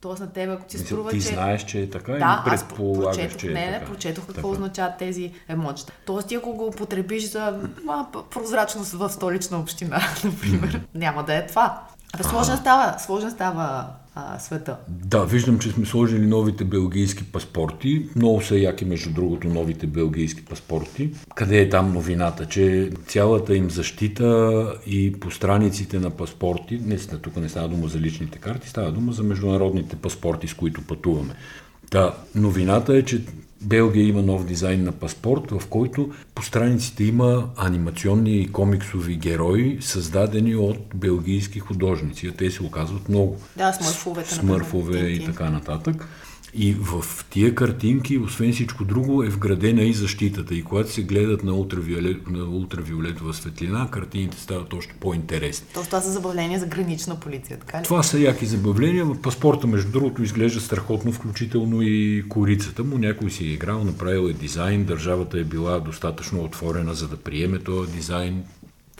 Тоест 0.00 0.20
на 0.20 0.32
тебе, 0.32 0.52
ако 0.52 0.64
ти 0.64 0.76
Мисля, 0.76 0.86
струва, 0.86 1.10
ти 1.10 1.22
че... 1.22 1.28
знаеш, 1.28 1.64
че 1.64 1.80
е 1.80 1.90
така 1.90 2.12
Да, 2.12 2.42
аз 2.46 2.64
предполагаш, 2.64 3.16
прочетох, 3.16 3.40
че 3.40 3.46
е 3.46 3.50
не, 3.50 3.72
така? 3.72 3.86
прочетох 3.86 4.26
какво 4.26 4.34
Така. 4.34 4.48
означават 4.48 4.98
тези 4.98 5.32
емоджита. 5.48 5.92
Тоест 6.06 6.28
ти 6.28 6.34
ако 6.34 6.52
го 6.52 6.66
употребиш 6.66 7.30
за 7.30 7.58
а, 7.88 8.06
прозрачност 8.30 8.92
в 8.92 9.10
столична 9.10 9.58
община, 9.58 10.00
например, 10.24 10.80
няма 10.94 11.24
да 11.24 11.34
е 11.34 11.46
това. 11.46 11.82
Абе, 12.14 12.24
сложен 12.24 12.56
става, 12.56 12.98
сложен 12.98 13.30
става 13.30 13.86
а, 14.14 14.38
света. 14.38 14.76
Да, 14.88 15.24
виждам, 15.24 15.58
че 15.58 15.70
сме 15.70 15.86
сложили 15.86 16.26
новите 16.26 16.64
белгийски 16.64 17.24
паспорти. 17.24 18.06
Много 18.16 18.42
са 18.42 18.56
яки, 18.56 18.84
между 18.84 19.10
другото, 19.10 19.48
новите 19.48 19.86
белгийски 19.86 20.44
паспорти. 20.44 21.10
Къде 21.34 21.60
е 21.60 21.68
там 21.68 21.92
новината? 21.92 22.46
Че 22.46 22.90
цялата 23.06 23.56
им 23.56 23.70
защита 23.70 24.74
и 24.86 25.20
по 25.20 25.30
страниците 25.30 25.98
на 25.98 26.10
паспорти, 26.10 26.80
не, 26.84 26.96
тук 26.96 27.36
не 27.36 27.48
става 27.48 27.68
дума 27.68 27.88
за 27.88 28.00
личните 28.00 28.38
карти, 28.38 28.68
става 28.68 28.92
дума 28.92 29.12
за 29.12 29.22
международните 29.22 29.96
паспорти, 29.96 30.48
с 30.48 30.54
които 30.54 30.82
пътуваме. 30.82 31.34
Да, 31.90 32.14
новината 32.34 32.96
е, 32.96 33.02
че 33.02 33.24
Белгия 33.62 34.08
има 34.08 34.22
нов 34.22 34.44
дизайн 34.44 34.84
на 34.84 34.92
паспорт, 34.92 35.50
в 35.50 35.66
който 35.66 36.10
по 36.34 36.42
страниците 36.42 37.04
има 37.04 37.48
анимационни 37.56 38.40
и 38.40 38.52
комиксови 38.52 39.16
герои, 39.16 39.78
създадени 39.80 40.56
от 40.56 40.78
белгийски 40.94 41.58
художници. 41.58 42.32
Те 42.36 42.50
се 42.50 42.62
оказват 42.62 43.08
много. 43.08 43.38
Да, 43.56 43.72
смърфовете, 43.72 44.34
Смърфове 44.34 44.98
и 44.98 45.24
така 45.24 45.50
нататък. 45.50 46.08
И 46.54 46.74
в 46.74 47.04
тия 47.30 47.54
картинки, 47.54 48.18
освен 48.18 48.52
всичко 48.52 48.84
друго, 48.84 49.22
е 49.22 49.28
вградена 49.28 49.82
и 49.82 49.92
защитата. 49.92 50.54
И 50.54 50.62
когато 50.62 50.90
се 50.90 51.02
гледат 51.02 51.44
на, 51.44 51.54
ултравиолет, 51.54 52.30
на 52.30 52.44
ултравиолетова 52.44 53.34
светлина, 53.34 53.88
картините 53.90 54.40
стават 54.40 54.72
още 54.72 54.94
по-интересни. 55.00 55.66
Тоест 55.74 55.88
това 55.88 56.00
са 56.00 56.10
забавления 56.10 56.60
за 56.60 56.66
гранична 56.66 57.20
полиция, 57.20 57.58
така 57.58 57.80
ли? 57.80 57.84
Това 57.84 58.02
са 58.02 58.18
яки 58.18 58.46
забавления. 58.46 59.22
Паспорта, 59.22 59.66
между 59.66 59.92
другото, 59.92 60.22
изглежда 60.22 60.60
страхотно, 60.60 61.12
включително 61.12 61.82
и 61.82 62.24
корицата 62.28 62.84
му. 62.84 62.98
Някой 62.98 63.30
си 63.30 63.44
е 63.44 63.52
играл, 63.52 63.84
направил 63.84 64.28
е 64.28 64.32
дизайн, 64.32 64.84
държавата 64.84 65.38
е 65.38 65.44
била 65.44 65.80
достатъчно 65.80 66.44
отворена, 66.44 66.94
за 66.94 67.08
да 67.08 67.16
приеме 67.16 67.58
този 67.58 67.92
дизайн. 67.92 68.44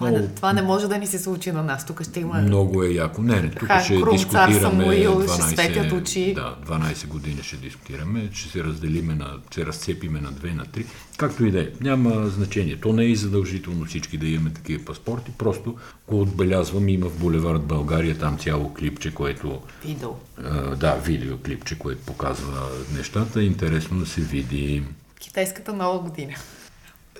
Това, 0.00 0.10
не, 0.10 0.28
това 0.28 0.52
не 0.52 0.62
може 0.62 0.88
да 0.88 0.98
ни 0.98 1.06
се 1.06 1.18
случи 1.18 1.52
на 1.52 1.62
нас. 1.62 1.86
Тук 1.86 2.02
ще 2.02 2.20
има... 2.20 2.38
Много 2.38 2.82
е 2.82 2.88
яко. 2.88 3.22
Не, 3.22 3.40
не, 3.40 3.50
тук 3.50 3.68
Хан 3.68 3.84
ще 3.84 4.00
Крум, 4.00 4.16
дискутираме 4.16 4.60
Самуил, 4.60 5.22
ще 5.22 5.42
12, 5.42 5.52
светят 5.52 5.92
очи. 5.92 6.34
Да, 6.34 6.56
12 6.66 7.06
години 7.06 7.42
ще 7.42 7.56
дискутираме, 7.56 8.28
ще 8.32 8.50
се 8.50 8.64
разделиме 8.64 9.14
на, 9.14 9.26
ще 9.50 9.66
разцепиме 9.66 10.20
на 10.20 10.32
2, 10.32 10.54
на 10.54 10.64
3. 10.64 10.84
Както 11.16 11.44
и 11.44 11.50
да 11.50 11.60
е, 11.60 11.68
няма 11.80 12.26
значение. 12.26 12.76
То 12.80 12.92
не 12.92 13.02
е 13.02 13.06
и 13.06 13.16
задължително 13.16 13.84
всички 13.84 14.18
да 14.18 14.28
имаме 14.28 14.50
такива 14.50 14.84
паспорти, 14.84 15.30
просто 15.38 15.76
го 16.08 16.20
отбелязвам. 16.20 16.88
Има 16.88 17.08
в 17.08 17.18
булевард 17.18 17.62
България 17.62 18.18
там 18.18 18.38
цяло 18.38 18.74
клипче, 18.74 19.14
което 19.14 19.60
Видео. 19.84 20.10
а, 20.44 20.76
да, 20.76 20.94
видеоклипче, 20.94 21.78
което 21.78 22.00
показва 22.02 22.68
нещата. 22.96 23.42
Интересно 23.42 23.98
да 23.98 24.06
се 24.06 24.20
види. 24.20 24.82
Китайската 25.20 25.72
нова 25.72 25.98
година. 25.98 26.32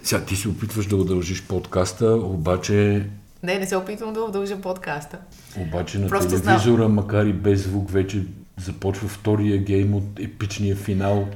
Сега 0.02 0.24
ти 0.24 0.36
се 0.36 0.48
опитваш 0.48 0.86
да 0.86 0.96
удължиш 0.96 1.42
подкаста, 1.46 2.12
обаче 2.12 3.06
Не, 3.42 3.58
не 3.58 3.66
се 3.66 3.76
опитвам 3.76 4.12
да 4.12 4.20
удължа 4.20 4.60
подкаста. 4.60 5.18
Обаче 5.56 5.98
на 5.98 6.08
Просто 6.08 6.40
телевизора, 6.40 6.88
макар 6.88 7.26
и 7.26 7.32
без 7.32 7.62
звук, 7.62 7.90
вече 7.90 8.26
започва 8.60 9.08
втория 9.08 9.58
гейм 9.58 9.94
от 9.94 10.20
епичния 10.20 10.76
финал 10.76 11.28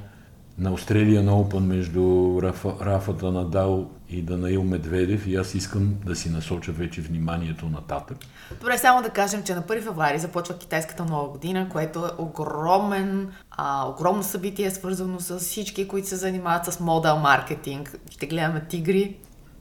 на 0.59 0.73
Australian 0.73 1.29
Open 1.29 1.61
между 1.61 2.03
Рафа, 2.43 2.75
Рафата 2.81 3.33
Надал 3.33 3.91
и 4.15 4.23
Данаил 4.23 4.63
Медведев 4.63 5.27
и 5.27 5.37
аз 5.37 5.55
искам 5.55 5.95
да 6.07 6.17
си 6.17 6.31
насоча 6.31 6.73
вече 6.73 7.01
вниманието 7.01 7.67
нататък. 7.67 8.19
Добре, 8.61 8.79
само 8.79 9.03
да 9.03 9.11
кажем, 9.11 9.43
че 9.43 9.55
на 9.55 9.63
1 9.63 9.83
февруари 9.83 10.19
започва 10.19 10.59
китайската 10.59 11.05
нова 11.05 11.29
година, 11.29 11.69
което 11.69 11.99
е 12.07 12.11
огромен, 12.19 13.33
а, 13.51 13.89
огромно 13.89 14.23
събитие, 14.23 14.71
свързано 14.71 15.21
с 15.21 15.39
всички, 15.39 15.89
които 15.89 16.09
се 16.09 16.17
занимават 16.17 16.65
с 16.65 16.81
модел 16.81 17.19
маркетинг. 17.19 17.99
Ще 18.11 18.27
гледаме 18.27 18.65
тигри. 18.69 19.17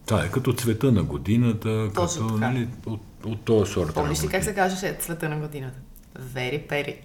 Това 0.05 0.23
е 0.23 0.29
като 0.29 0.53
цвета 0.53 0.91
на 0.91 1.03
годината, 1.03 1.89
Точно 1.95 2.21
като 2.21 2.33
така. 2.33 2.51
нали, 2.51 2.67
от, 2.85 3.01
от 3.25 3.41
този 3.41 3.71
сорт. 3.71 3.93
Помниш 3.93 4.23
ли 4.23 4.27
как 4.27 4.43
се 4.43 4.55
казваше 4.55 4.97
цвета 4.99 5.29
на 5.29 5.37
годината? 5.39 5.79
Вери 6.19 6.59
пери. 6.69 7.01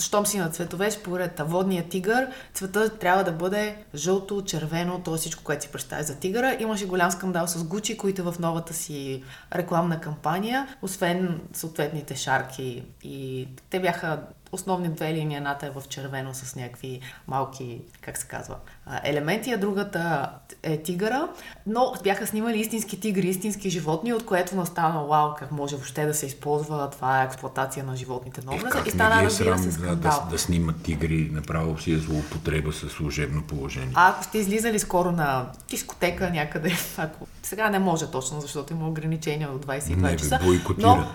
Щом 0.00 0.26
си 0.26 0.38
на 0.38 0.50
цветове, 0.50 0.90
според 0.90 1.40
водния 1.44 1.88
тигър, 1.88 2.28
цвета 2.54 2.98
трябва 2.98 3.24
да 3.24 3.32
бъде 3.32 3.76
жълто, 3.94 4.42
червено, 4.44 5.00
то 5.04 5.14
е 5.14 5.18
всичко, 5.18 5.44
което 5.44 5.62
си 5.62 5.68
представя 5.68 6.02
за 6.02 6.16
тигъра. 6.16 6.56
Имаше 6.60 6.86
голям 6.86 7.10
скандал 7.10 7.46
с 7.46 7.64
Гучи, 7.64 7.96
които 7.96 8.32
в 8.32 8.38
новата 8.38 8.74
си 8.74 9.22
рекламна 9.54 10.00
кампания, 10.00 10.76
освен 10.82 11.40
съответните 11.52 12.16
шарки 12.16 12.82
и 13.02 13.48
те 13.70 13.80
бяха 13.80 14.20
основни 14.52 14.88
две 14.88 15.14
линии, 15.14 15.36
едната 15.36 15.66
е 15.66 15.70
в 15.70 15.82
червено 15.88 16.34
с 16.34 16.56
някакви 16.56 17.00
малки, 17.28 17.80
как 18.00 18.18
се 18.18 18.26
казва, 18.26 18.56
елементи, 19.04 19.52
а 19.52 19.58
другата 19.58 20.30
е 20.62 20.82
тигъра, 20.82 21.28
но 21.66 21.94
бяха 22.02 22.26
снимали 22.26 22.60
истински 22.60 23.00
тигри, 23.00 23.28
истински 23.28 23.70
животни, 23.70 24.12
от 24.12 24.26
което 24.26 24.56
настана 24.56 25.04
вау, 25.04 25.34
как 25.38 25.52
може 25.52 25.76
въобще 25.76 26.06
да 26.06 26.14
се 26.14 26.26
използва, 26.26 26.90
това 26.90 27.22
е 27.22 27.24
експлуатация 27.24 27.84
на 27.84 27.96
животните 27.96 28.40
на 28.46 28.54
Е, 28.54 28.56
образа 28.56 28.70
как 28.76 28.86
и 28.86 28.90
стана, 28.90 29.22
е 29.22 29.24
разбира 29.24 29.48
срам 29.48 29.58
се, 29.58 29.66
да, 29.68 29.72
скандал. 29.72 30.22
да, 30.24 30.30
да 30.30 30.38
снимат 30.38 30.82
тигри, 30.82 31.30
направо 31.32 31.78
си 31.78 31.92
е 31.92 31.98
злоупотреба 31.98 32.72
с 32.72 32.88
служебно 32.88 33.42
положение. 33.42 33.92
А 33.94 34.10
ако 34.10 34.24
сте 34.24 34.38
излизали 34.38 34.78
скоро 34.78 35.12
на 35.12 35.46
дискотека 35.68 36.30
някъде, 36.30 36.72
ако 36.96 37.26
сега 37.42 37.70
не 37.70 37.78
може 37.78 38.06
точно, 38.06 38.40
защото 38.40 38.72
има 38.72 38.88
ограничения 38.88 39.50
от 39.50 39.66
22 39.66 39.96
Не, 39.96 40.16
часа, 40.16 40.38
бойкотират. 40.44 40.96
но 40.98 41.06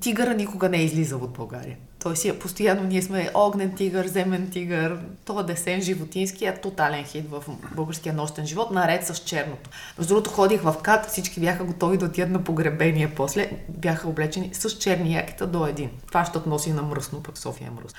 тигъра 0.00 0.34
никога 0.34 0.68
не 0.68 0.78
е 0.78 0.84
излизал 0.84 1.18
от 1.18 1.32
България. 1.32 1.76
Той 2.06 2.16
си 2.16 2.28
е 2.28 2.38
постоянно, 2.38 2.82
ние 2.82 3.02
сме 3.02 3.30
огнен 3.34 3.74
тигър, 3.74 4.06
земен 4.06 4.50
тигър, 4.50 4.98
това 5.24 5.42
десен 5.42 5.82
животински 5.82 6.44
е 6.44 6.60
тотален 6.60 7.04
хит 7.04 7.30
в 7.30 7.44
българския 7.76 8.14
нощен 8.14 8.46
живот, 8.46 8.70
наред 8.70 9.06
с 9.06 9.18
черното. 9.18 9.70
Между 9.98 10.14
другото 10.14 10.30
ходих 10.30 10.62
в 10.62 10.74
КАТ, 10.82 11.06
всички 11.06 11.40
бяха 11.40 11.64
готови 11.64 11.98
да 11.98 12.04
отидат 12.04 12.30
на 12.30 12.44
погребение 12.44 13.12
после, 13.16 13.50
бяха 13.68 14.08
облечени 14.08 14.50
с 14.52 14.70
черни 14.70 15.14
якита 15.14 15.46
до 15.46 15.66
един. 15.66 15.90
Това 16.08 16.24
ще 16.24 16.38
носи 16.46 16.72
на 16.72 16.82
мръсно, 16.82 17.22
пък 17.22 17.38
София 17.38 17.66
е 17.66 17.70
мръс. 17.70 17.94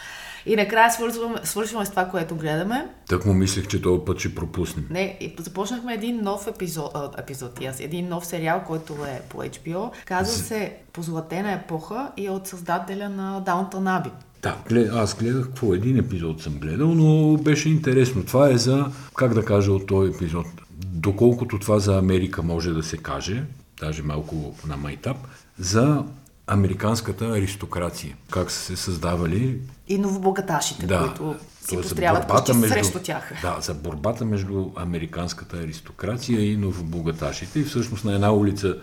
И 0.45 0.55
накрая 0.55 0.91
свързваме, 0.91 1.39
свършваме 1.43 1.85
с 1.85 1.89
това, 1.89 2.05
което 2.05 2.35
гледаме. 2.35 2.87
Так 3.07 3.25
му 3.25 3.33
мислех, 3.33 3.67
че 3.67 3.81
този 3.81 4.01
път 4.05 4.19
ще 4.19 4.35
пропуснем. 4.35 4.87
Не, 4.89 5.17
и 5.19 5.35
започнахме 5.39 5.93
един 5.93 6.23
нов 6.23 6.47
епизод, 6.47 6.91
а, 6.95 7.11
епизод, 7.17 7.63
аз, 7.65 7.79
един 7.79 8.09
нов 8.09 8.25
сериал, 8.25 8.63
който 8.67 8.93
е 8.93 9.21
по 9.29 9.37
HBO. 9.37 9.91
Казва 10.05 10.33
се 10.33 10.77
Позлатена 10.97 11.51
епоха 11.51 12.11
и 12.17 12.25
е 12.25 12.29
от 12.29 12.47
създателя 12.47 13.09
на 13.09 13.43
Downton 13.43 13.96
Abbey. 14.01 14.11
Да, 14.41 14.55
аз 14.93 15.15
гледах 15.15 15.45
какво 15.45 15.73
един 15.73 15.97
епизод 15.97 16.41
съм 16.41 16.53
гледал, 16.53 16.95
но 16.95 17.37
беше 17.37 17.69
интересно. 17.69 18.25
Това 18.25 18.49
е 18.49 18.57
за, 18.57 18.91
как 19.15 19.33
да 19.33 19.45
кажа 19.45 19.71
от 19.71 19.87
този 19.87 20.11
епизод, 20.11 20.45
доколкото 20.85 21.59
това 21.59 21.79
за 21.79 21.97
Америка 21.97 22.43
може 22.43 22.73
да 22.73 22.83
се 22.83 22.97
каже, 22.97 23.43
даже 23.79 24.03
малко 24.03 24.55
на 24.67 24.77
майтап, 24.77 25.17
за 25.59 26.03
американската 26.47 27.25
аристокрация. 27.25 28.15
Как 28.31 28.51
са 28.51 28.59
се 28.59 28.75
създавали 28.75 29.59
И 29.87 29.97
новобогаташите, 29.97 30.87
да, 30.87 30.99
които 30.99 31.35
си 31.67 31.77
построяват 31.77 32.27
борбата 32.27 32.51
къщи 32.51 32.69
срещу 32.69 32.99
тях. 32.99 33.33
Да, 33.41 33.57
за 33.61 33.73
борбата 33.73 34.25
между 34.25 34.69
американската 34.75 35.57
аристокрация 35.57 36.51
и 36.51 36.57
новобогаташите. 36.57 37.59
И 37.59 37.63
всъщност 37.63 38.05
на 38.05 38.13
една 38.13 38.33
улица 38.33 38.75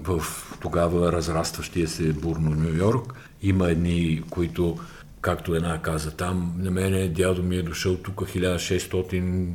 в 0.00 0.22
тогава 0.60 1.12
разрастващия 1.12 1.88
се 1.88 2.12
бурно 2.12 2.50
Нью 2.50 2.76
Йорк 2.76 3.14
има 3.42 3.70
едни, 3.70 4.22
които 4.30 4.78
както 5.20 5.54
една 5.54 5.82
каза 5.82 6.10
там, 6.10 6.54
на 6.58 6.70
мене 6.70 7.08
дядо 7.08 7.42
ми 7.42 7.56
е 7.56 7.62
дошъл 7.62 7.96
тук 7.96 8.14
1600 8.14 9.46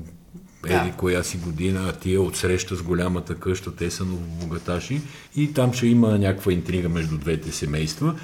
еди 0.65 0.91
коя 0.97 1.23
си 1.23 1.37
година, 1.37 1.85
а 1.89 1.93
тия 1.93 2.21
отсреща 2.21 2.75
с 2.75 2.83
голямата 2.83 3.35
къща, 3.35 3.75
те 3.75 3.91
са 3.91 4.05
новобогаташи 4.05 5.01
и 5.35 5.53
там 5.53 5.73
ще 5.73 5.87
има 5.87 6.17
някаква 6.17 6.53
интрига 6.53 6.89
между 6.89 7.17
двете 7.17 7.51
семейства. 7.51 8.15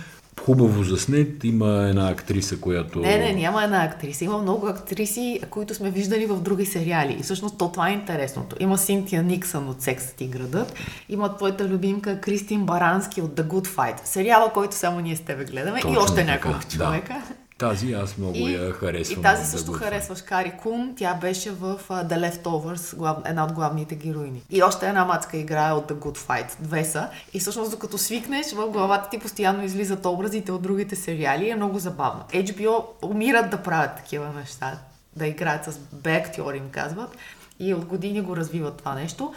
Хубаво 0.42 0.84
заснет, 0.84 1.44
има 1.44 1.88
една 1.90 2.10
актриса, 2.10 2.60
която... 2.60 3.00
Не, 3.00 3.18
не, 3.18 3.34
няма 3.34 3.64
една 3.64 3.84
актриса. 3.84 4.26
Има 4.26 4.38
много 4.38 4.68
актриси, 4.68 5.40
които 5.50 5.76
сме 5.76 5.92
виждали 5.92 6.26
в 6.26 6.42
други 6.42 6.66
сериали. 6.66 7.16
И 7.20 7.24
всъщност 7.24 7.58
то 7.58 7.72
това 7.72 7.90
е 7.90 7.94
интересното. 7.94 8.56
Има 8.60 8.78
Синтия 8.78 9.24
Никсън 9.24 9.70
от 9.70 9.82
Сексът 9.82 10.22
и 10.22 10.28
градът. 10.28 10.74
Има 11.10 11.38
твоята 11.38 11.68
любимка 11.68 12.22
Кристин 12.22 12.66
Барански 12.66 13.22
от 13.22 13.36
The 13.36 13.44
Good 13.44 13.68
Fight. 13.68 14.06
Сериала, 14.06 14.52
който 14.54 14.76
само 14.76 15.00
ние 15.00 15.16
с 15.16 15.22
тебе 15.22 15.46
гледаме. 15.46 15.82
Точно 15.82 15.94
и 15.94 15.98
още 15.98 16.24
няколко 16.24 16.60
човека. 16.70 17.14
Да. 17.14 17.43
Тази 17.64 17.94
аз 17.94 18.18
много 18.18 18.38
и, 18.38 18.54
я 18.54 18.72
харесвам. 18.72 19.20
И 19.20 19.24
тази 19.24 19.52
също 19.52 19.72
да 19.72 19.78
харесваш 19.78 20.22
Кари 20.22 20.54
Кун. 20.62 20.94
Тя 20.98 21.14
беше 21.14 21.52
в 21.52 21.80
uh, 21.90 22.08
The 22.08 22.32
Leftovers, 22.32 22.96
глав... 22.96 23.18
една 23.26 23.46
от 23.46 23.52
главните 23.52 23.96
героини. 23.96 24.42
И 24.50 24.64
още 24.64 24.88
една 24.88 25.06
мацка 25.06 25.38
играе 25.38 25.72
от 25.72 25.92
The 25.92 25.94
Good 25.94 26.18
Fight. 26.18 26.52
Две 26.60 26.86
са. 26.86 27.10
И 27.34 27.40
всъщност 27.40 27.72
докато 27.72 27.98
свикнеш, 27.98 28.52
в 28.52 28.68
главата 28.70 29.10
ти 29.10 29.20
постоянно 29.20 29.64
излизат 29.64 30.06
образите 30.06 30.52
от 30.52 30.62
другите 30.62 30.96
сериали. 30.96 31.50
Е 31.50 31.56
много 31.56 31.80
забавно. 31.80 32.24
HBO 32.34 32.86
умират 33.02 33.50
да 33.50 33.58
правят 33.58 33.96
такива 33.96 34.30
неща. 34.40 34.78
Да 35.16 35.28
играят 35.28 35.66
с 35.66 35.80
бе-актьори, 35.94 36.58
им 36.58 36.70
казват. 36.72 37.18
И 37.60 37.74
от 37.74 37.86
години 37.86 38.22
го 38.22 38.36
развиват 38.36 38.78
това 38.78 38.96
нещо. 38.96 39.34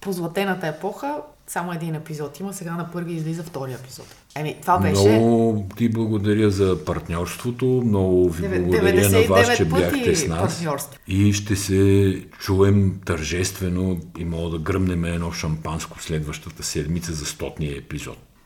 По 0.00 0.12
златената 0.12 0.66
епоха 0.66 1.16
само 1.48 1.72
един 1.72 1.94
епизод 1.94 2.40
има, 2.40 2.52
сега 2.52 2.76
на 2.76 2.90
първи 2.92 3.12
излиза 3.12 3.42
втория 3.42 3.74
епизод. 3.74 4.06
Еми, 4.36 4.56
това 4.60 4.78
беше... 4.78 5.08
Много 5.08 5.66
ти 5.76 5.88
благодаря 5.88 6.50
за 6.50 6.84
партньорството, 6.84 7.82
много 7.84 8.30
ви 8.30 8.48
благодаря 8.48 9.10
на 9.10 9.22
вас, 9.22 9.56
че 9.56 9.64
бяхте 9.64 10.16
с 10.16 10.26
нас. 10.26 10.64
И 11.08 11.32
ще 11.32 11.56
се 11.56 12.22
чуем 12.38 13.00
тържествено 13.04 14.00
и 14.18 14.24
мога 14.24 14.50
да 14.50 14.58
гръмнем 14.58 15.04
едно 15.04 15.32
шампанско 15.32 16.02
следващата 16.02 16.62
седмица 16.62 17.12
за 17.12 17.26
стотния 17.26 17.78
епизод. 17.78 18.27